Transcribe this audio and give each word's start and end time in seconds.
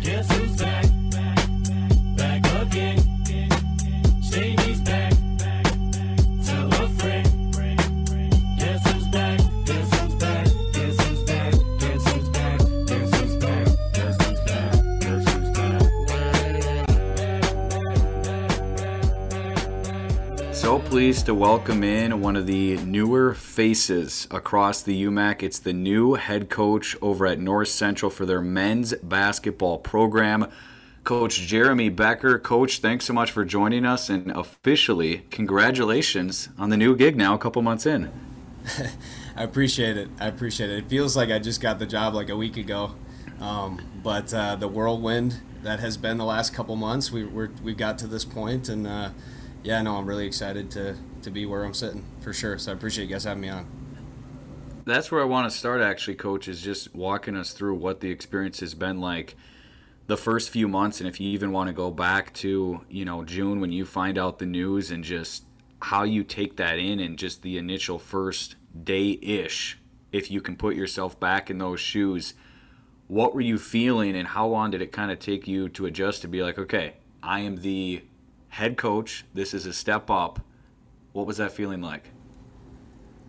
Guess 0.00 0.30
who's 0.32 0.56
back? 0.56 0.87
So 20.68 20.80
pleased 20.80 21.24
to 21.24 21.34
welcome 21.34 21.82
in 21.82 22.20
one 22.20 22.36
of 22.36 22.46
the 22.46 22.76
newer 22.76 23.32
faces 23.32 24.28
across 24.30 24.82
the 24.82 25.04
UMAC. 25.04 25.42
It's 25.42 25.58
the 25.58 25.72
new 25.72 26.12
head 26.12 26.50
coach 26.50 26.94
over 27.00 27.26
at 27.26 27.40
North 27.40 27.68
Central 27.68 28.10
for 28.10 28.26
their 28.26 28.42
men's 28.42 28.92
basketball 28.96 29.78
program. 29.78 30.46
Coach 31.04 31.40
Jeremy 31.40 31.88
Becker. 31.88 32.38
Coach, 32.38 32.80
thanks 32.80 33.06
so 33.06 33.14
much 33.14 33.30
for 33.30 33.46
joining 33.46 33.86
us 33.86 34.10
and 34.10 34.30
officially 34.30 35.24
congratulations 35.30 36.50
on 36.58 36.68
the 36.68 36.76
new 36.76 36.94
gig 36.94 37.16
now, 37.16 37.32
a 37.32 37.38
couple 37.38 37.62
months 37.62 37.86
in. 37.86 38.12
I 39.36 39.44
appreciate 39.44 39.96
it. 39.96 40.10
I 40.20 40.26
appreciate 40.26 40.68
it. 40.68 40.80
It 40.80 40.90
feels 40.90 41.16
like 41.16 41.30
I 41.30 41.38
just 41.38 41.62
got 41.62 41.78
the 41.78 41.86
job 41.86 42.12
like 42.12 42.28
a 42.28 42.36
week 42.36 42.58
ago, 42.58 42.94
um, 43.40 43.80
but 44.02 44.34
uh, 44.34 44.54
the 44.56 44.68
whirlwind 44.68 45.40
that 45.62 45.80
has 45.80 45.96
been 45.96 46.18
the 46.18 46.26
last 46.26 46.52
couple 46.52 46.76
months, 46.76 47.10
we 47.10 47.24
we 47.24 47.72
got 47.72 47.98
to 48.00 48.06
this 48.06 48.26
point, 48.26 48.68
and 48.68 48.86
uh, 48.86 49.10
yeah, 49.68 49.82
no, 49.82 49.96
I'm 49.96 50.06
really 50.06 50.26
excited 50.26 50.70
to 50.70 50.96
to 51.20 51.30
be 51.30 51.44
where 51.44 51.62
I'm 51.62 51.74
sitting 51.74 52.02
for 52.20 52.32
sure. 52.32 52.56
So 52.56 52.72
I 52.72 52.74
appreciate 52.74 53.04
you 53.04 53.10
guys 53.10 53.24
having 53.24 53.42
me 53.42 53.50
on. 53.50 53.66
That's 54.86 55.12
where 55.12 55.20
I 55.20 55.26
want 55.26 55.50
to 55.50 55.54
start, 55.54 55.82
actually, 55.82 56.14
Coach, 56.14 56.48
is 56.48 56.62
just 56.62 56.94
walking 56.94 57.36
us 57.36 57.52
through 57.52 57.74
what 57.74 58.00
the 58.00 58.10
experience 58.10 58.60
has 58.60 58.72
been 58.72 58.98
like 58.98 59.36
the 60.06 60.16
first 60.16 60.48
few 60.48 60.68
months, 60.68 61.00
and 61.00 61.08
if 61.08 61.20
you 61.20 61.28
even 61.28 61.52
want 61.52 61.66
to 61.68 61.74
go 61.74 61.90
back 61.90 62.32
to 62.34 62.80
you 62.88 63.04
know 63.04 63.24
June 63.24 63.60
when 63.60 63.70
you 63.70 63.84
find 63.84 64.16
out 64.16 64.38
the 64.38 64.46
news 64.46 64.90
and 64.90 65.04
just 65.04 65.44
how 65.82 66.02
you 66.02 66.24
take 66.24 66.56
that 66.56 66.78
in 66.78 66.98
and 66.98 67.18
just 67.18 67.42
the 67.42 67.58
initial 67.58 67.98
first 67.98 68.56
day 68.84 69.18
ish, 69.20 69.78
if 70.12 70.30
you 70.30 70.40
can 70.40 70.56
put 70.56 70.76
yourself 70.76 71.20
back 71.20 71.50
in 71.50 71.58
those 71.58 71.78
shoes, 71.78 72.32
what 73.06 73.34
were 73.34 73.42
you 73.42 73.58
feeling 73.58 74.16
and 74.16 74.28
how 74.28 74.46
long 74.46 74.70
did 74.70 74.80
it 74.80 74.92
kind 74.92 75.10
of 75.10 75.18
take 75.18 75.46
you 75.46 75.68
to 75.68 75.84
adjust 75.84 76.22
to 76.22 76.28
be 76.28 76.42
like, 76.42 76.58
okay, 76.58 76.94
I 77.22 77.40
am 77.40 77.56
the 77.56 78.02
head 78.48 78.76
coach, 78.76 79.24
this 79.34 79.54
is 79.54 79.66
a 79.66 79.72
step 79.72 80.10
up. 80.10 80.40
What 81.12 81.26
was 81.26 81.36
that 81.38 81.52
feeling 81.52 81.80
like? 81.80 82.10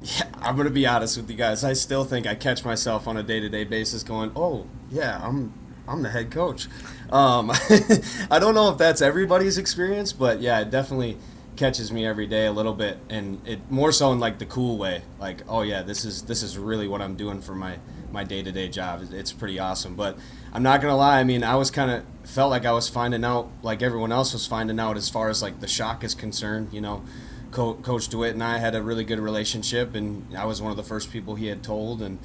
Yeah, 0.01 0.25
I'm 0.41 0.55
gonna 0.55 0.69
be 0.69 0.87
honest 0.87 1.17
with 1.17 1.29
you 1.29 1.35
guys. 1.35 1.63
I 1.63 1.73
still 1.73 2.05
think 2.05 2.25
I 2.25 2.35
catch 2.35 2.63
myself 2.63 3.07
on 3.07 3.17
a 3.17 3.23
day-to-day 3.23 3.65
basis 3.65 4.03
going, 4.03 4.31
"Oh, 4.35 4.65
yeah, 4.89 5.19
I'm 5.21 5.53
I'm 5.87 6.03
the 6.03 6.09
head 6.09 6.31
coach." 6.31 6.67
Um, 7.11 7.51
I 8.31 8.39
don't 8.39 8.55
know 8.55 8.69
if 8.71 8.77
that's 8.77 9.01
everybody's 9.01 9.57
experience, 9.57 10.13
but 10.13 10.39
yeah, 10.39 10.61
it 10.61 10.69
definitely 10.69 11.17
catches 11.57 11.91
me 11.91 12.05
every 12.05 12.27
day 12.27 12.45
a 12.45 12.51
little 12.53 12.73
bit, 12.73 12.97
and 13.09 13.45
it 13.45 13.69
more 13.69 13.91
so 13.91 14.13
in 14.13 14.19
like 14.19 14.39
the 14.39 14.45
cool 14.45 14.77
way. 14.77 15.01
Like, 15.19 15.41
oh 15.49 15.63
yeah, 15.63 15.81
this 15.81 16.05
is 16.05 16.21
this 16.23 16.43
is 16.43 16.57
really 16.57 16.87
what 16.87 17.01
I'm 17.01 17.15
doing 17.15 17.41
for 17.41 17.53
my 17.53 17.79
my 18.11 18.23
day-to-day 18.23 18.69
job. 18.69 19.05
It's 19.11 19.33
pretty 19.33 19.59
awesome. 19.59 19.95
But 19.95 20.17
I'm 20.53 20.63
not 20.63 20.81
gonna 20.81 20.95
lie. 20.95 21.19
I 21.19 21.23
mean, 21.23 21.43
I 21.43 21.55
was 21.55 21.71
kind 21.71 21.91
of 21.91 22.03
felt 22.29 22.49
like 22.49 22.65
I 22.65 22.71
was 22.71 22.89
finding 22.89 23.23
out, 23.23 23.49
like 23.61 23.81
everyone 23.81 24.11
else 24.11 24.33
was 24.33 24.45
finding 24.47 24.79
out, 24.79 24.97
as 24.97 25.09
far 25.09 25.29
as 25.29 25.41
like 25.41 25.59
the 25.59 25.67
shock 25.67 26.03
is 26.03 26.15
concerned. 26.15 26.69
You 26.71 26.81
know. 26.81 27.03
Co- 27.51 27.73
Coach 27.73 28.09
DeWitt 28.09 28.35
and 28.35 28.43
I 28.43 28.59
had 28.59 28.75
a 28.75 28.83
really 28.83 29.03
good 29.03 29.17
relationship, 29.19 29.95
and 29.95 30.37
I 30.37 30.45
was 30.45 30.61
one 30.61 30.69
of 30.69 30.77
the 30.77 30.83
first 30.83 31.11
people 31.11 31.33
he 31.33 31.47
had 31.47 31.63
told, 31.63 31.99
and 31.99 32.19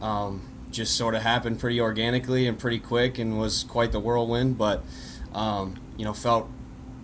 um, 0.00 0.48
just 0.70 0.96
sort 0.96 1.14
of 1.14 1.20
happened 1.20 1.60
pretty 1.60 1.78
organically 1.82 2.46
and 2.46 2.58
pretty 2.58 2.78
quick, 2.78 3.18
and 3.18 3.38
was 3.38 3.62
quite 3.64 3.92
the 3.92 4.00
whirlwind. 4.00 4.56
But 4.56 4.82
um, 5.34 5.78
you 5.98 6.04
know, 6.06 6.14
felt 6.14 6.48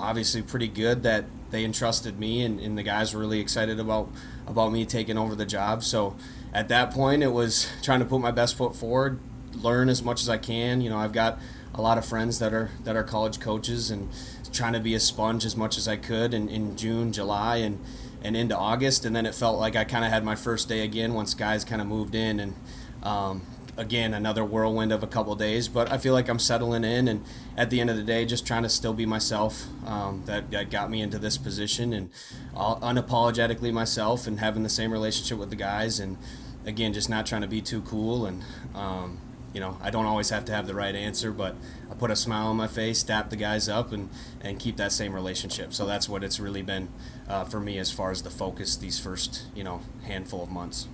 obviously 0.01 0.41
pretty 0.41 0.69
good 0.69 1.03
that 1.03 1.27
they 1.51 1.65
entrusted 1.65 2.19
me, 2.19 2.43
and, 2.43 2.59
and 2.61 2.79
the 2.79 2.83
guys 2.83 3.13
were 3.13 3.21
really 3.21 3.41
excited 3.41 3.79
about 3.79 4.11
about 4.47 4.73
me 4.73 4.87
taking 4.87 5.19
over 5.19 5.35
the 5.35 5.47
job. 5.47 5.85
So 5.85 6.17
at 6.55 6.69
that 6.69 6.93
point, 6.93 7.23
it 7.23 7.33
was 7.33 7.69
trying 7.83 8.01
to 8.01 8.07
put 8.07 8.21
my 8.21 8.31
best 8.31 8.57
foot 8.57 8.75
forward, 8.75 9.21
learn 9.63 9.89
as 9.89 10.03
much 10.03 10.23
as 10.23 10.29
I 10.29 10.39
can. 10.39 10.81
You 10.81 10.91
know, 10.91 10.99
I've 10.99 11.13
got 11.13 11.39
a 11.75 11.83
lot 11.83 11.99
of 11.99 12.07
friends 12.07 12.39
that 12.39 12.53
are 12.53 12.71
that 12.85 12.97
are 12.97 13.05
college 13.05 13.41
coaches 13.41 13.91
and 13.91 14.09
trying 14.53 14.73
to 14.73 14.81
be 14.81 14.95
a 14.95 15.01
sponge 15.01 15.45
as 15.45 15.57
much 15.57 15.77
as 15.77 15.87
I 15.87 15.97
could 15.97 16.33
in, 16.33 16.49
in 16.49 16.77
June, 16.77 17.13
July, 17.13 17.57
and 17.57 17.79
and 18.23 18.37
into 18.37 18.57
August, 18.57 19.05
and 19.05 19.15
then 19.15 19.27
it 19.27 19.35
felt 19.35 19.59
like 19.61 19.77
I 19.77 19.85
kind 19.85 20.05
of 20.05 20.11
had 20.11 20.25
my 20.25 20.35
first 20.35 20.69
day 20.69 20.81
again 20.81 21.15
once 21.15 21.35
guys 21.35 21.65
kind 21.65 21.81
of 21.81 21.87
moved 21.87 22.15
in, 22.15 22.41
and 22.41 22.55
um, 23.03 23.43
again 23.77 24.15
another 24.15 24.45
whirlwind 24.45 24.91
of 24.91 25.03
a 25.03 25.07
couple 25.07 25.33
of 25.33 25.39
days. 25.39 25.69
But 25.69 25.93
I 25.93 25.99
feel 25.99 26.15
like 26.15 26.29
I'm 26.29 26.39
settling 26.39 26.83
in, 26.85 27.09
and 27.09 27.25
at 27.57 27.71
the 27.71 27.81
end 27.81 27.91
of 27.91 27.97
the 27.97 28.03
day, 28.03 28.25
just 28.25 28.47
trying 28.47 28.63
to 28.63 28.69
still 28.69 28.95
be 28.95 29.07
myself. 29.07 29.67
Um, 29.87 30.23
that, 30.27 30.51
that 30.51 30.71
got 30.71 30.91
me 30.91 31.03
into 31.03 31.19
this 31.19 31.37
position, 31.39 31.93
and 31.93 32.11
uh, 32.57 32.77
unapologetically 32.77 33.73
myself, 33.73 34.27
and 34.27 34.41
having 34.41 34.63
the 34.63 34.69
same 34.69 34.93
relationship 34.93 35.39
with 35.39 35.51
the 35.51 35.57
guys, 35.57 36.01
and 36.01 36.17
again, 36.65 36.93
just 36.93 37.09
not 37.09 37.27
trying 37.27 37.43
to 37.43 37.49
be 37.49 37.61
too 37.61 37.83
cool, 37.83 38.27
and 38.27 38.43
um, 38.75 39.21
you 39.57 39.61
know, 39.61 39.79
I 39.81 39.89
don't 39.89 40.05
always 40.05 40.29
have 40.29 40.45
to 40.45 40.53
have 40.53 40.67
the 40.67 40.75
right 40.75 40.95
answer, 40.95 41.33
but 41.33 41.57
I 41.91 41.95
put 41.95 42.11
a 42.11 42.17
smile 42.17 42.49
on 42.49 42.57
my 42.57 42.67
face, 42.67 43.03
dap 43.03 43.31
the 43.31 43.37
guys 43.37 43.71
up, 43.71 43.91
and, 43.91 44.11
and 44.43 44.59
keep 44.59 44.77
that 44.77 44.93
same 44.93 45.15
relationship. 45.15 45.73
So 45.73 45.87
that's 45.87 46.11
what 46.11 46.23
it's 46.23 46.39
really 46.39 46.61
been 46.61 46.91
uh, 47.27 47.45
for 47.45 47.59
me 47.59 47.79
as 47.79 47.91
far 47.91 48.11
as 48.11 48.21
the 48.21 48.29
focus 48.29 48.77
these 48.77 48.99
first, 48.99 49.45
you 49.55 49.65
know, 49.65 49.81
handful 50.05 50.43
of 50.43 50.51
months. 50.51 50.89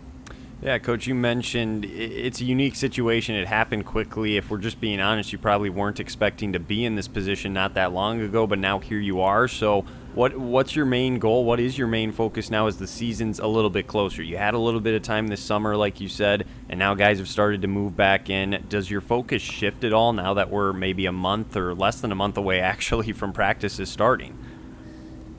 Yeah, 0.62 0.78
Coach, 0.78 1.08
you 1.08 1.16
mentioned 1.16 1.84
it's 1.84 2.40
a 2.40 2.44
unique 2.44 2.76
situation. 2.76 3.34
It 3.34 3.48
happened 3.48 3.84
quickly. 3.84 4.36
If 4.36 4.48
we're 4.48 4.58
just 4.58 4.80
being 4.80 5.00
honest, 5.00 5.32
you 5.32 5.38
probably 5.38 5.70
weren't 5.70 5.98
expecting 5.98 6.52
to 6.52 6.60
be 6.60 6.84
in 6.84 6.94
this 6.94 7.08
position 7.08 7.52
not 7.52 7.74
that 7.74 7.92
long 7.92 8.20
ago, 8.20 8.46
but 8.46 8.60
now 8.60 8.78
here 8.78 9.00
you 9.00 9.22
are. 9.22 9.48
So, 9.48 9.84
what 10.14 10.38
what's 10.38 10.76
your 10.76 10.86
main 10.86 11.18
goal? 11.18 11.44
What 11.44 11.58
is 11.58 11.76
your 11.76 11.88
main 11.88 12.12
focus 12.12 12.48
now 12.48 12.68
as 12.68 12.76
the 12.76 12.86
season's 12.86 13.40
a 13.40 13.46
little 13.48 13.70
bit 13.70 13.88
closer? 13.88 14.22
You 14.22 14.36
had 14.36 14.54
a 14.54 14.58
little 14.58 14.78
bit 14.78 14.94
of 14.94 15.02
time 15.02 15.26
this 15.26 15.40
summer, 15.40 15.76
like 15.76 16.00
you 16.00 16.08
said, 16.08 16.46
and 16.68 16.78
now 16.78 16.94
guys 16.94 17.18
have 17.18 17.28
started 17.28 17.62
to 17.62 17.68
move 17.68 17.96
back 17.96 18.30
in. 18.30 18.64
Does 18.68 18.88
your 18.88 19.00
focus 19.00 19.42
shift 19.42 19.82
at 19.82 19.92
all 19.92 20.12
now 20.12 20.34
that 20.34 20.48
we're 20.48 20.72
maybe 20.72 21.06
a 21.06 21.12
month 21.12 21.56
or 21.56 21.74
less 21.74 22.00
than 22.00 22.12
a 22.12 22.16
month 22.16 22.36
away 22.36 22.60
actually 22.72 23.10
from 23.10 23.32
practices 23.32 23.90
starting? 23.90 24.38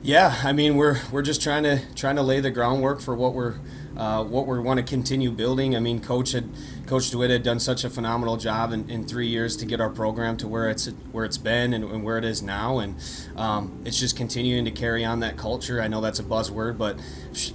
Yeah, 0.02 0.38
I 0.44 0.52
mean 0.52 0.76
we're 0.76 1.00
we're 1.10 1.22
just 1.22 1.40
trying 1.40 1.62
to 1.62 1.80
trying 1.94 2.16
to 2.16 2.22
lay 2.22 2.40
the 2.40 2.50
groundwork 2.50 3.00
for 3.00 3.16
what 3.16 3.32
we're 3.32 3.54
uh, 3.96 4.24
what 4.24 4.46
we 4.46 4.58
want 4.58 4.78
to 4.78 4.84
continue 4.84 5.30
building. 5.30 5.76
I 5.76 5.80
mean, 5.80 6.00
Coach 6.00 6.32
had 6.32 6.48
Coach 6.86 7.10
DeWitt 7.10 7.30
had 7.30 7.42
done 7.42 7.58
such 7.58 7.84
a 7.84 7.90
phenomenal 7.90 8.36
job 8.36 8.72
in, 8.72 8.88
in 8.90 9.06
three 9.06 9.26
years 9.26 9.56
to 9.56 9.66
get 9.66 9.80
our 9.80 9.90
program 9.90 10.36
to 10.38 10.48
where 10.48 10.68
it's 10.68 10.86
where 11.12 11.24
it's 11.24 11.38
been 11.38 11.72
and, 11.72 11.84
and 11.84 12.04
where 12.04 12.18
it 12.18 12.24
is 12.24 12.42
now, 12.42 12.78
and 12.78 12.96
um, 13.36 13.82
it's 13.84 13.98
just 13.98 14.16
continuing 14.16 14.64
to 14.64 14.70
carry 14.70 15.04
on 15.04 15.20
that 15.20 15.36
culture. 15.36 15.80
I 15.80 15.88
know 15.88 16.00
that's 16.00 16.18
a 16.18 16.24
buzzword, 16.24 16.76
but 16.76 16.98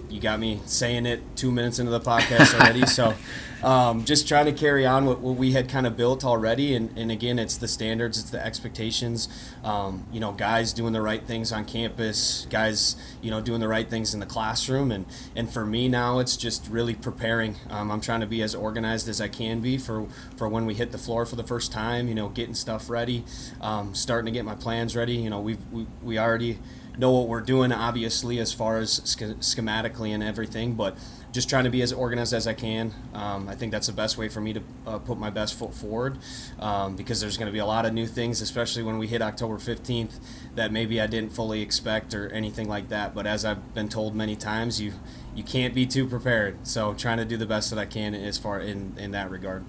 you 0.10 0.20
got 0.20 0.40
me 0.40 0.62
saying 0.66 1.06
it 1.06 1.22
two 1.36 1.52
minutes 1.52 1.80
into 1.80 1.92
the 1.92 2.00
podcast 2.00 2.60
already. 2.60 2.86
so, 2.86 3.14
um, 3.64 4.04
just 4.06 4.28
trying 4.28 4.46
to 4.46 4.54
carry 4.54 4.86
on 4.86 5.06
what, 5.06 5.20
what 5.20 5.36
we 5.36 5.52
had 5.52 5.70
kind 5.70 5.86
of 5.86 5.96
built 5.96 6.26
already, 6.26 6.76
and, 6.76 6.98
and 6.98 7.12
again, 7.12 7.38
it's 7.38 7.58
the 7.58 7.68
standards, 7.68 8.18
it's 8.18 8.30
the 8.32 8.44
expectations. 8.44 9.30
Um, 9.64 10.06
you 10.12 10.20
know, 10.20 10.32
guys 10.32 10.74
doing 10.74 10.94
the 10.94 11.02
right 11.02 11.24
things 11.24 11.52
on 11.52 11.66
campus, 11.66 12.48
guys, 12.50 12.96
you 13.22 13.30
know, 13.30 13.42
doing 13.42 13.60
the 13.60 13.68
right 13.68 13.90
things 13.90 14.14
in 14.14 14.20
the 14.20 14.26
classroom, 14.26 14.92
and 14.92 15.06
and 15.36 15.52
for 15.52 15.66
me 15.66 15.88
now, 15.88 16.20
it's 16.20 16.36
just 16.36 16.68
really 16.70 16.96
preparing. 16.96 17.56
Um, 17.70 17.92
I'm 17.92 18.02
trying 18.02 18.22
to 18.22 18.28
be 18.28 18.42
as 18.42 18.56
organized 18.56 19.08
as 19.08 19.19
I 19.22 19.28
can 19.28 19.62
be 19.62 19.78
for 19.78 20.08
for 20.38 20.48
when 20.48 20.66
we 20.66 20.74
hit 20.74 20.92
the 20.92 20.98
floor 20.98 21.26
for 21.26 21.36
the 21.36 21.44
first 21.44 21.72
time. 21.72 22.08
You 22.08 22.16
know, 22.16 22.30
getting 22.30 22.56
stuff 22.56 22.90
ready, 22.90 23.24
um, 23.62 23.96
starting 23.96 24.26
to 24.26 24.32
get 24.32 24.46
my 24.46 24.56
plans 24.56 24.96
ready. 24.96 25.16
You 25.16 25.30
know, 25.30 25.40
we've, 25.40 25.60
we 25.72 25.88
we 26.02 26.18
already 26.18 26.60
know 27.00 27.12
what 27.12 27.28
we're 27.28 27.42
doing, 27.42 27.72
obviously, 27.72 28.40
as 28.40 28.52
far 28.54 28.78
as 28.78 29.00
schematically 29.00 30.10
and 30.10 30.22
everything, 30.22 30.74
but 30.74 30.98
just 31.32 31.50
trying 31.50 31.64
to 31.64 31.70
be 31.70 31.82
as 31.82 31.94
organized 31.94 32.34
as 32.34 32.46
I 32.46 32.54
can. 32.54 32.94
Um, 33.14 33.48
I 33.48 33.56
think 33.56 33.72
that's 33.72 33.88
the 33.88 33.94
best 33.94 34.18
way 34.18 34.28
for 34.30 34.42
me 34.42 34.54
to 34.54 34.62
uh, 34.86 34.98
put 35.00 35.18
my 35.18 35.30
best 35.30 35.58
foot 35.58 35.74
forward 35.74 36.18
um, 36.60 36.96
because 36.96 37.22
there's 37.22 37.38
going 37.38 37.48
to 37.48 37.54
be 37.54 37.60
a 37.60 37.66
lot 37.66 37.86
of 37.86 37.94
new 37.94 38.08
things, 38.08 38.42
especially 38.42 38.84
when 38.84 38.98
we 38.98 39.08
hit 39.08 39.22
October 39.22 39.56
15th, 39.56 40.20
that 40.56 40.72
maybe 40.72 41.00
I 41.00 41.08
didn't 41.08 41.32
fully 41.32 41.62
expect 41.62 42.14
or 42.14 42.30
anything 42.30 42.68
like 42.68 42.90
that. 42.90 43.14
But 43.14 43.28
as 43.28 43.46
I've 43.46 43.74
been 43.74 43.90
told 43.90 44.16
many 44.16 44.36
times, 44.36 44.82
you 44.82 44.94
you 45.40 45.46
can't 45.46 45.74
be 45.74 45.86
too 45.86 46.06
prepared. 46.06 46.68
So 46.68 46.94
trying 46.94 47.18
to 47.18 47.24
do 47.24 47.38
the 47.38 47.46
best 47.46 47.70
that 47.70 47.80
I 47.80 47.86
can 47.86 48.14
as 48.14 48.38
far 48.38 48.60
in 48.60 48.94
in 48.98 49.12
that 49.12 49.32
regard. 49.32 49.64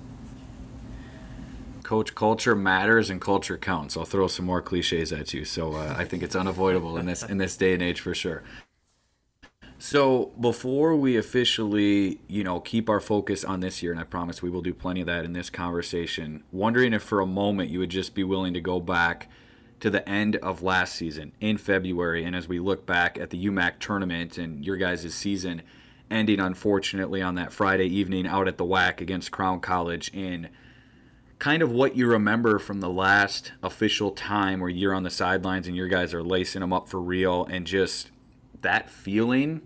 Coach, 1.85 2.17
culture 2.17 2.57
matters 2.57 3.09
and 3.09 3.21
culture 3.21 3.57
counts. 3.57 3.97
I'll 3.97 4.05
throw 4.05 4.27
some 4.27 4.47
more 4.47 4.61
cliches 4.61 5.13
at 5.13 5.33
you. 5.33 5.45
So 5.45 5.75
uh, 5.75 5.95
I 5.97 6.05
think 6.05 6.25
it's 6.25 6.35
unavoidable 6.35 6.97
in 6.97 7.07
this 7.07 7.23
in 7.23 7.39
this 7.39 7.57
day 7.57 7.73
and 7.73 7.83
age 7.83 8.01
for 8.01 8.15
sure. 8.17 8.43
So 9.79 10.33
before 10.41 10.97
we 10.97 11.17
officially, 11.17 12.21
you 12.27 12.43
know, 12.43 12.59
keep 12.59 12.91
our 12.91 13.01
focus 13.01 13.45
on 13.45 13.61
this 13.61 13.81
year, 13.81 13.93
and 13.93 14.01
I 14.01 14.05
promise 14.05 14.43
we 14.43 14.51
will 14.51 14.63
do 14.63 14.75
plenty 14.75 15.01
of 15.03 15.07
that 15.07 15.25
in 15.25 15.35
this 15.35 15.51
conversation, 15.51 16.43
wondering 16.51 16.93
if 16.93 17.03
for 17.03 17.21
a 17.21 17.27
moment 17.27 17.71
you 17.71 17.79
would 17.79 17.91
just 17.91 18.13
be 18.13 18.25
willing 18.25 18.55
to 18.55 18.61
go 18.61 18.81
back 18.81 19.29
to 19.81 19.91
the 19.91 20.07
end 20.09 20.37
of 20.37 20.63
last 20.63 20.95
season 20.95 21.33
in 21.41 21.57
February, 21.57 22.25
and 22.25 22.37
as 22.37 22.49
we 22.49 22.61
look 22.61 22.87
back 22.87 23.19
at 23.19 23.31
the 23.31 23.47
UMAC 23.47 23.79
tournament 23.81 24.39
and 24.39 24.65
your 24.65 24.77
guys' 24.77 25.13
season 25.15 25.63
ending 26.11 26.41
unfortunately 26.41 27.23
on 27.23 27.37
that 27.37 27.53
Friday 27.53 27.87
evening 27.87 28.27
out 28.27 28.49
at 28.49 28.59
the 28.59 28.65
WAC 28.65 29.01
against 29.01 29.31
Crown 29.31 29.61
College 29.61 30.11
in 30.13 30.49
kind 31.39 31.63
of 31.63 31.73
what 31.73 31.97
you 31.97 32.07
remember 32.07 32.59
from 32.59 32.81
the 32.81 32.91
last 32.91 33.53
official 33.63 34.11
time 34.11 34.61
where 34.61 34.69
you're 34.69 34.95
on 34.95 35.05
the 35.05 35.11
sidelines 35.11 35.67
and 35.67 35.77
your 35.77 35.89
guys 35.89 36.13
are 36.13 36.23
lacing 36.23 36.61
them 36.61 36.73
up 36.73 36.89
for 36.89 37.01
real 37.01 37.47
and 37.47 37.67
just 37.67 38.11
that 38.61 38.91
feeling 38.91 39.63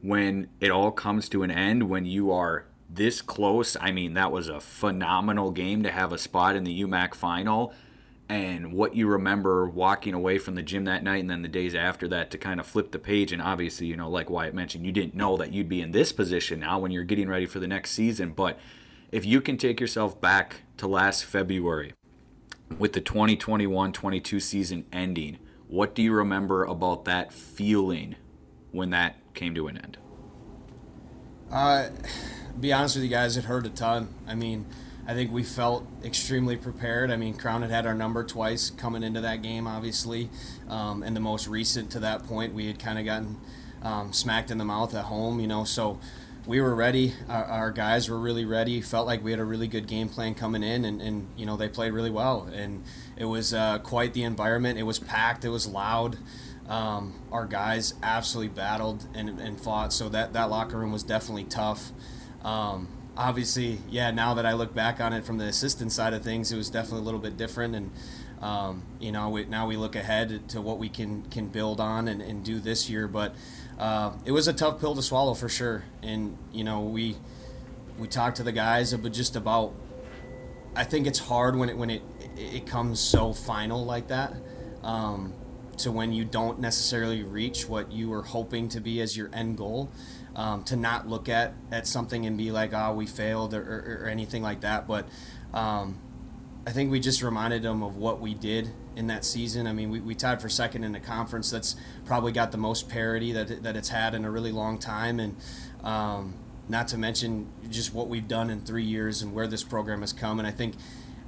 when 0.00 0.48
it 0.60 0.70
all 0.70 0.90
comes 0.90 1.28
to 1.28 1.42
an 1.42 1.50
end 1.50 1.88
when 1.88 2.04
you 2.04 2.32
are 2.32 2.66
this 2.88 3.22
close. 3.22 3.76
I 3.80 3.92
mean, 3.92 4.14
that 4.14 4.32
was 4.32 4.48
a 4.48 4.60
phenomenal 4.60 5.50
game 5.50 5.82
to 5.82 5.90
have 5.90 6.12
a 6.12 6.18
spot 6.18 6.56
in 6.56 6.64
the 6.64 6.82
UMAC 6.82 7.14
final. 7.14 7.72
And 8.28 8.72
what 8.72 8.96
you 8.96 9.06
remember 9.06 9.68
walking 9.68 10.12
away 10.12 10.38
from 10.38 10.56
the 10.56 10.62
gym 10.62 10.84
that 10.84 11.04
night 11.04 11.20
and 11.20 11.30
then 11.30 11.42
the 11.42 11.48
days 11.48 11.76
after 11.76 12.08
that 12.08 12.30
to 12.32 12.38
kind 12.38 12.58
of 12.58 12.66
flip 12.66 12.90
the 12.90 12.98
page. 12.98 13.30
And 13.32 13.40
obviously, 13.40 13.86
you 13.86 13.96
know, 13.96 14.10
like 14.10 14.28
Wyatt 14.28 14.54
mentioned, 14.54 14.84
you 14.84 14.90
didn't 14.90 15.14
know 15.14 15.36
that 15.36 15.52
you'd 15.52 15.68
be 15.68 15.80
in 15.80 15.92
this 15.92 16.12
position 16.12 16.60
now 16.60 16.80
when 16.80 16.90
you're 16.90 17.04
getting 17.04 17.28
ready 17.28 17.46
for 17.46 17.60
the 17.60 17.68
next 17.68 17.92
season. 17.92 18.30
But 18.30 18.58
if 19.12 19.24
you 19.24 19.40
can 19.40 19.56
take 19.56 19.80
yourself 19.80 20.20
back 20.20 20.62
to 20.78 20.88
last 20.88 21.24
February 21.24 21.94
with 22.78 22.94
the 22.94 23.00
2021 23.00 23.92
22 23.92 24.40
season 24.40 24.84
ending, 24.92 25.38
what 25.68 25.94
do 25.94 26.02
you 26.02 26.12
remember 26.12 26.64
about 26.64 27.04
that 27.04 27.32
feeling 27.32 28.16
when 28.72 28.90
that 28.90 29.16
came 29.34 29.54
to 29.54 29.68
an 29.68 29.78
end? 29.78 29.98
Uh, 31.50 31.90
be 32.60 32.72
honest 32.72 32.96
with 32.96 33.04
you 33.04 33.10
guys, 33.10 33.36
it 33.36 33.44
hurt 33.44 33.66
a 33.66 33.70
ton. 33.70 34.08
I 34.26 34.34
mean, 34.34 34.66
I 35.08 35.14
think 35.14 35.30
we 35.30 35.44
felt 35.44 35.86
extremely 36.04 36.56
prepared. 36.56 37.12
I 37.12 37.16
mean, 37.16 37.34
Crown 37.34 37.62
had 37.62 37.70
had 37.70 37.86
our 37.86 37.94
number 37.94 38.24
twice 38.24 38.70
coming 38.70 39.04
into 39.04 39.20
that 39.20 39.40
game, 39.40 39.66
obviously, 39.66 40.30
um, 40.68 41.02
and 41.02 41.14
the 41.14 41.20
most 41.20 41.46
recent 41.46 41.90
to 41.92 42.00
that 42.00 42.24
point, 42.24 42.54
we 42.54 42.66
had 42.66 42.80
kind 42.80 42.98
of 42.98 43.04
gotten 43.04 43.36
um, 43.82 44.12
smacked 44.12 44.50
in 44.50 44.58
the 44.58 44.64
mouth 44.64 44.94
at 44.94 45.04
home, 45.04 45.38
you 45.38 45.46
know. 45.46 45.62
So 45.62 46.00
we 46.44 46.60
were 46.60 46.74
ready. 46.74 47.14
Our, 47.28 47.44
our, 47.44 47.70
guys 47.70 48.08
were 48.08 48.18
really 48.18 48.44
ready. 48.44 48.80
Felt 48.80 49.06
like 49.06 49.22
we 49.22 49.30
had 49.30 49.40
a 49.40 49.44
really 49.44 49.68
good 49.68 49.86
game 49.86 50.08
plan 50.08 50.34
coming 50.34 50.62
in, 50.62 50.84
and, 50.84 51.00
and 51.00 51.28
you 51.36 51.46
know 51.46 51.56
they 51.56 51.68
played 51.68 51.92
really 51.92 52.10
well. 52.10 52.48
And 52.52 52.82
it 53.16 53.26
was 53.26 53.54
uh, 53.54 53.78
quite 53.78 54.12
the 54.12 54.24
environment. 54.24 54.78
It 54.78 54.84
was 54.84 54.98
packed. 54.98 55.44
It 55.44 55.50
was 55.50 55.66
loud. 55.66 56.18
Um, 56.68 57.22
our 57.30 57.46
guys 57.46 57.94
absolutely 58.02 58.52
battled 58.54 59.06
and, 59.14 59.38
and 59.38 59.60
fought. 59.60 59.92
So 59.92 60.08
that 60.08 60.32
that 60.32 60.50
locker 60.50 60.78
room 60.78 60.90
was 60.92 61.02
definitely 61.02 61.44
tough. 61.44 61.92
Um, 62.42 62.88
obviously, 63.16 63.78
yeah. 63.88 64.10
Now 64.10 64.34
that 64.34 64.46
I 64.46 64.52
look 64.52 64.74
back 64.74 65.00
on 65.00 65.12
it 65.12 65.24
from 65.24 65.38
the 65.38 65.46
assistant 65.46 65.92
side 65.92 66.12
of 66.12 66.22
things, 66.22 66.52
it 66.52 66.56
was 66.56 66.70
definitely 66.70 67.00
a 67.00 67.04
little 67.04 67.20
bit 67.20 67.36
different. 67.36 67.74
And 67.74 67.90
um, 68.40 68.82
you 69.00 69.12
know, 69.12 69.30
we, 69.30 69.44
now 69.46 69.66
we 69.66 69.76
look 69.76 69.96
ahead 69.96 70.48
to 70.50 70.60
what 70.60 70.78
we 70.78 70.88
can 70.88 71.22
can 71.30 71.48
build 71.48 71.80
on 71.80 72.08
and, 72.08 72.20
and 72.20 72.44
do 72.44 72.60
this 72.60 72.88
year. 72.88 73.08
But 73.08 73.34
uh, 73.78 74.12
it 74.24 74.32
was 74.32 74.48
a 74.48 74.52
tough 74.52 74.80
pill 74.80 74.94
to 74.94 75.02
swallow 75.02 75.34
for 75.34 75.48
sure. 75.48 75.84
And 76.02 76.36
you 76.52 76.64
know, 76.64 76.82
we 76.82 77.16
we 77.98 78.08
talked 78.08 78.36
to 78.38 78.42
the 78.42 78.52
guys, 78.52 78.94
but 78.94 79.12
just 79.12 79.36
about. 79.36 79.72
I 80.74 80.84
think 80.84 81.06
it's 81.06 81.18
hard 81.18 81.56
when 81.56 81.70
it 81.70 81.76
when 81.78 81.88
it 81.88 82.02
it 82.36 82.66
comes 82.66 83.00
so 83.00 83.32
final 83.32 83.84
like 83.84 84.08
that. 84.08 84.34
Um, 84.82 85.32
to 85.78 85.92
when 85.92 86.12
you 86.12 86.24
don't 86.24 86.58
necessarily 86.58 87.22
reach 87.22 87.68
what 87.68 87.92
you 87.92 88.08
were 88.08 88.22
hoping 88.22 88.68
to 88.70 88.80
be 88.80 89.00
as 89.00 89.16
your 89.16 89.30
end 89.32 89.56
goal. 89.56 89.90
Um, 90.36 90.64
to 90.64 90.76
not 90.76 91.08
look 91.08 91.30
at, 91.30 91.54
at 91.72 91.86
something 91.86 92.26
and 92.26 92.36
be 92.36 92.52
like, 92.52 92.74
oh, 92.74 92.92
we 92.92 93.06
failed 93.06 93.54
or, 93.54 93.62
or, 93.62 94.04
or 94.04 94.08
anything 94.10 94.42
like 94.42 94.60
that. 94.60 94.86
But 94.86 95.08
um, 95.54 95.98
I 96.66 96.72
think 96.72 96.90
we 96.90 97.00
just 97.00 97.22
reminded 97.22 97.62
them 97.62 97.82
of 97.82 97.96
what 97.96 98.20
we 98.20 98.34
did 98.34 98.68
in 98.96 99.06
that 99.06 99.24
season. 99.24 99.66
I 99.66 99.72
mean, 99.72 99.88
we, 99.88 100.00
we 100.00 100.14
tied 100.14 100.42
for 100.42 100.50
second 100.50 100.84
in 100.84 100.92
the 100.92 101.00
conference. 101.00 101.50
That's 101.50 101.76
probably 102.04 102.32
got 102.32 102.52
the 102.52 102.58
most 102.58 102.88
parity 102.88 103.32
that, 103.32 103.62
that 103.62 103.76
it's 103.76 103.88
had 103.88 104.14
in 104.14 104.26
a 104.26 104.30
really 104.30 104.52
long 104.52 104.78
time. 104.78 105.20
And 105.20 105.36
um, 105.82 106.34
not 106.68 106.88
to 106.88 106.98
mention 106.98 107.48
just 107.70 107.94
what 107.94 108.08
we've 108.08 108.28
done 108.28 108.50
in 108.50 108.60
three 108.60 108.84
years 108.84 109.22
and 109.22 109.32
where 109.32 109.46
this 109.46 109.62
program 109.62 110.00
has 110.00 110.12
come. 110.12 110.38
And 110.38 110.46
I 110.46 110.50
think 110.50 110.74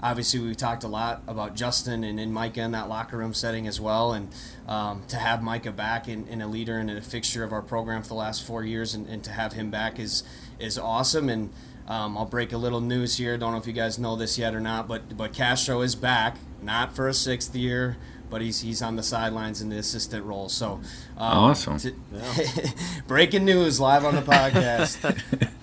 obviously 0.03 0.41
we 0.41 0.55
talked 0.55 0.85
a 0.85 0.89
lot 0.89 1.23
about 1.27 1.55
Justin 1.55 2.05
and, 2.05 2.21
and 2.21 2.33
Micah 2.33 2.61
in 2.61 2.73
that 2.73 2.89
locker 2.89 3.17
room 3.17 3.35
setting 3.35 3.67
as 3.67 3.81
well, 3.81 4.13
and 4.13 4.29
um, 4.67 5.03
to 5.09 5.17
have 5.17 5.43
Micah 5.43 5.73
back 5.73 6.09
and, 6.09 6.29
and, 6.29 6.43
a 6.43 6.47
leader 6.47 6.79
and 6.79 6.91
a 6.91 7.01
fixture 7.01 7.45
of 7.45 7.53
our 7.53 7.63
program 7.63 8.03
for 8.03 8.09
the 8.09 8.15
last 8.15 8.47
four 8.47 8.65
years, 8.65 8.95
and, 8.95 9.09
and 9.09 9.25
to 9.25 9.31
have 9.31 9.53
him 9.53 9.71
back 9.71 9.99
is 9.99 10.23
is 10.59 10.79
awesome. 10.79 11.29
And 11.29 11.51
um, 11.87 12.17
I'll 12.17 12.27
break 12.27 12.53
a 12.53 12.59
little 12.59 12.81
news 12.81 13.17
here. 13.17 13.37
Don't 13.39 13.53
know 13.53 13.59
if 13.59 13.67
you 13.67 13.73
guys 13.73 13.99
know 13.99 14.17
this 14.17 14.39
yet 14.39 14.55
or 14.55 14.61
not, 14.61 14.89
but 14.89 15.17
but 15.17 15.33
Castro 15.33 15.81
is 15.81 15.95
back, 15.95 16.37
not 16.63 16.95
for 16.95 17.09
a 17.09 17.15
sixth 17.15 17.55
year. 17.55 17.97
But 18.31 18.43
he's, 18.43 18.61
he's 18.61 18.83
on 18.83 18.97
the 18.97 19.03
sidelines 19.03 19.63
in 19.63 19.71
the 19.71 19.79
assistant 19.79 20.23
role. 20.27 20.51
So 20.51 20.83
um, 21.17 21.39
awesome! 21.39 21.79
To, 21.79 21.95
yeah. 22.13 22.71
breaking 23.07 23.47
news 23.47 23.81
live 23.81 24.05
on 24.05 24.15
the 24.15 24.21
podcast, 24.21 25.03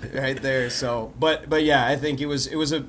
right 0.15 0.41
there. 0.41 0.71
So, 0.71 1.13
but 1.19 1.47
but 1.47 1.63
yeah, 1.63 1.85
I 1.85 1.95
think 1.95 2.21
it 2.21 2.25
was 2.25 2.47
it 2.47 2.55
was 2.55 2.73
a 2.73 2.83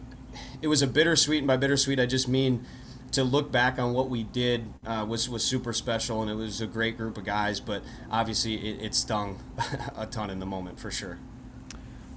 it 0.62 0.68
was 0.68 0.82
a 0.82 0.86
bittersweet, 0.86 1.38
and 1.38 1.46
by 1.46 1.56
bittersweet, 1.56 2.00
I 2.00 2.06
just 2.06 2.28
mean 2.28 2.64
to 3.12 3.24
look 3.24 3.52
back 3.52 3.78
on 3.78 3.92
what 3.92 4.10
we 4.10 4.24
did 4.24 4.66
uh, 4.84 5.04
was 5.08 5.28
was 5.28 5.44
super 5.44 5.72
special, 5.72 6.22
and 6.22 6.30
it 6.30 6.34
was 6.34 6.60
a 6.60 6.66
great 6.66 6.96
group 6.96 7.16
of 7.16 7.24
guys. 7.24 7.60
But 7.60 7.82
obviously, 8.10 8.54
it, 8.54 8.82
it 8.82 8.94
stung 8.94 9.42
a 9.96 10.06
ton 10.06 10.30
in 10.30 10.38
the 10.38 10.46
moment 10.46 10.78
for 10.78 10.90
sure. 10.90 11.18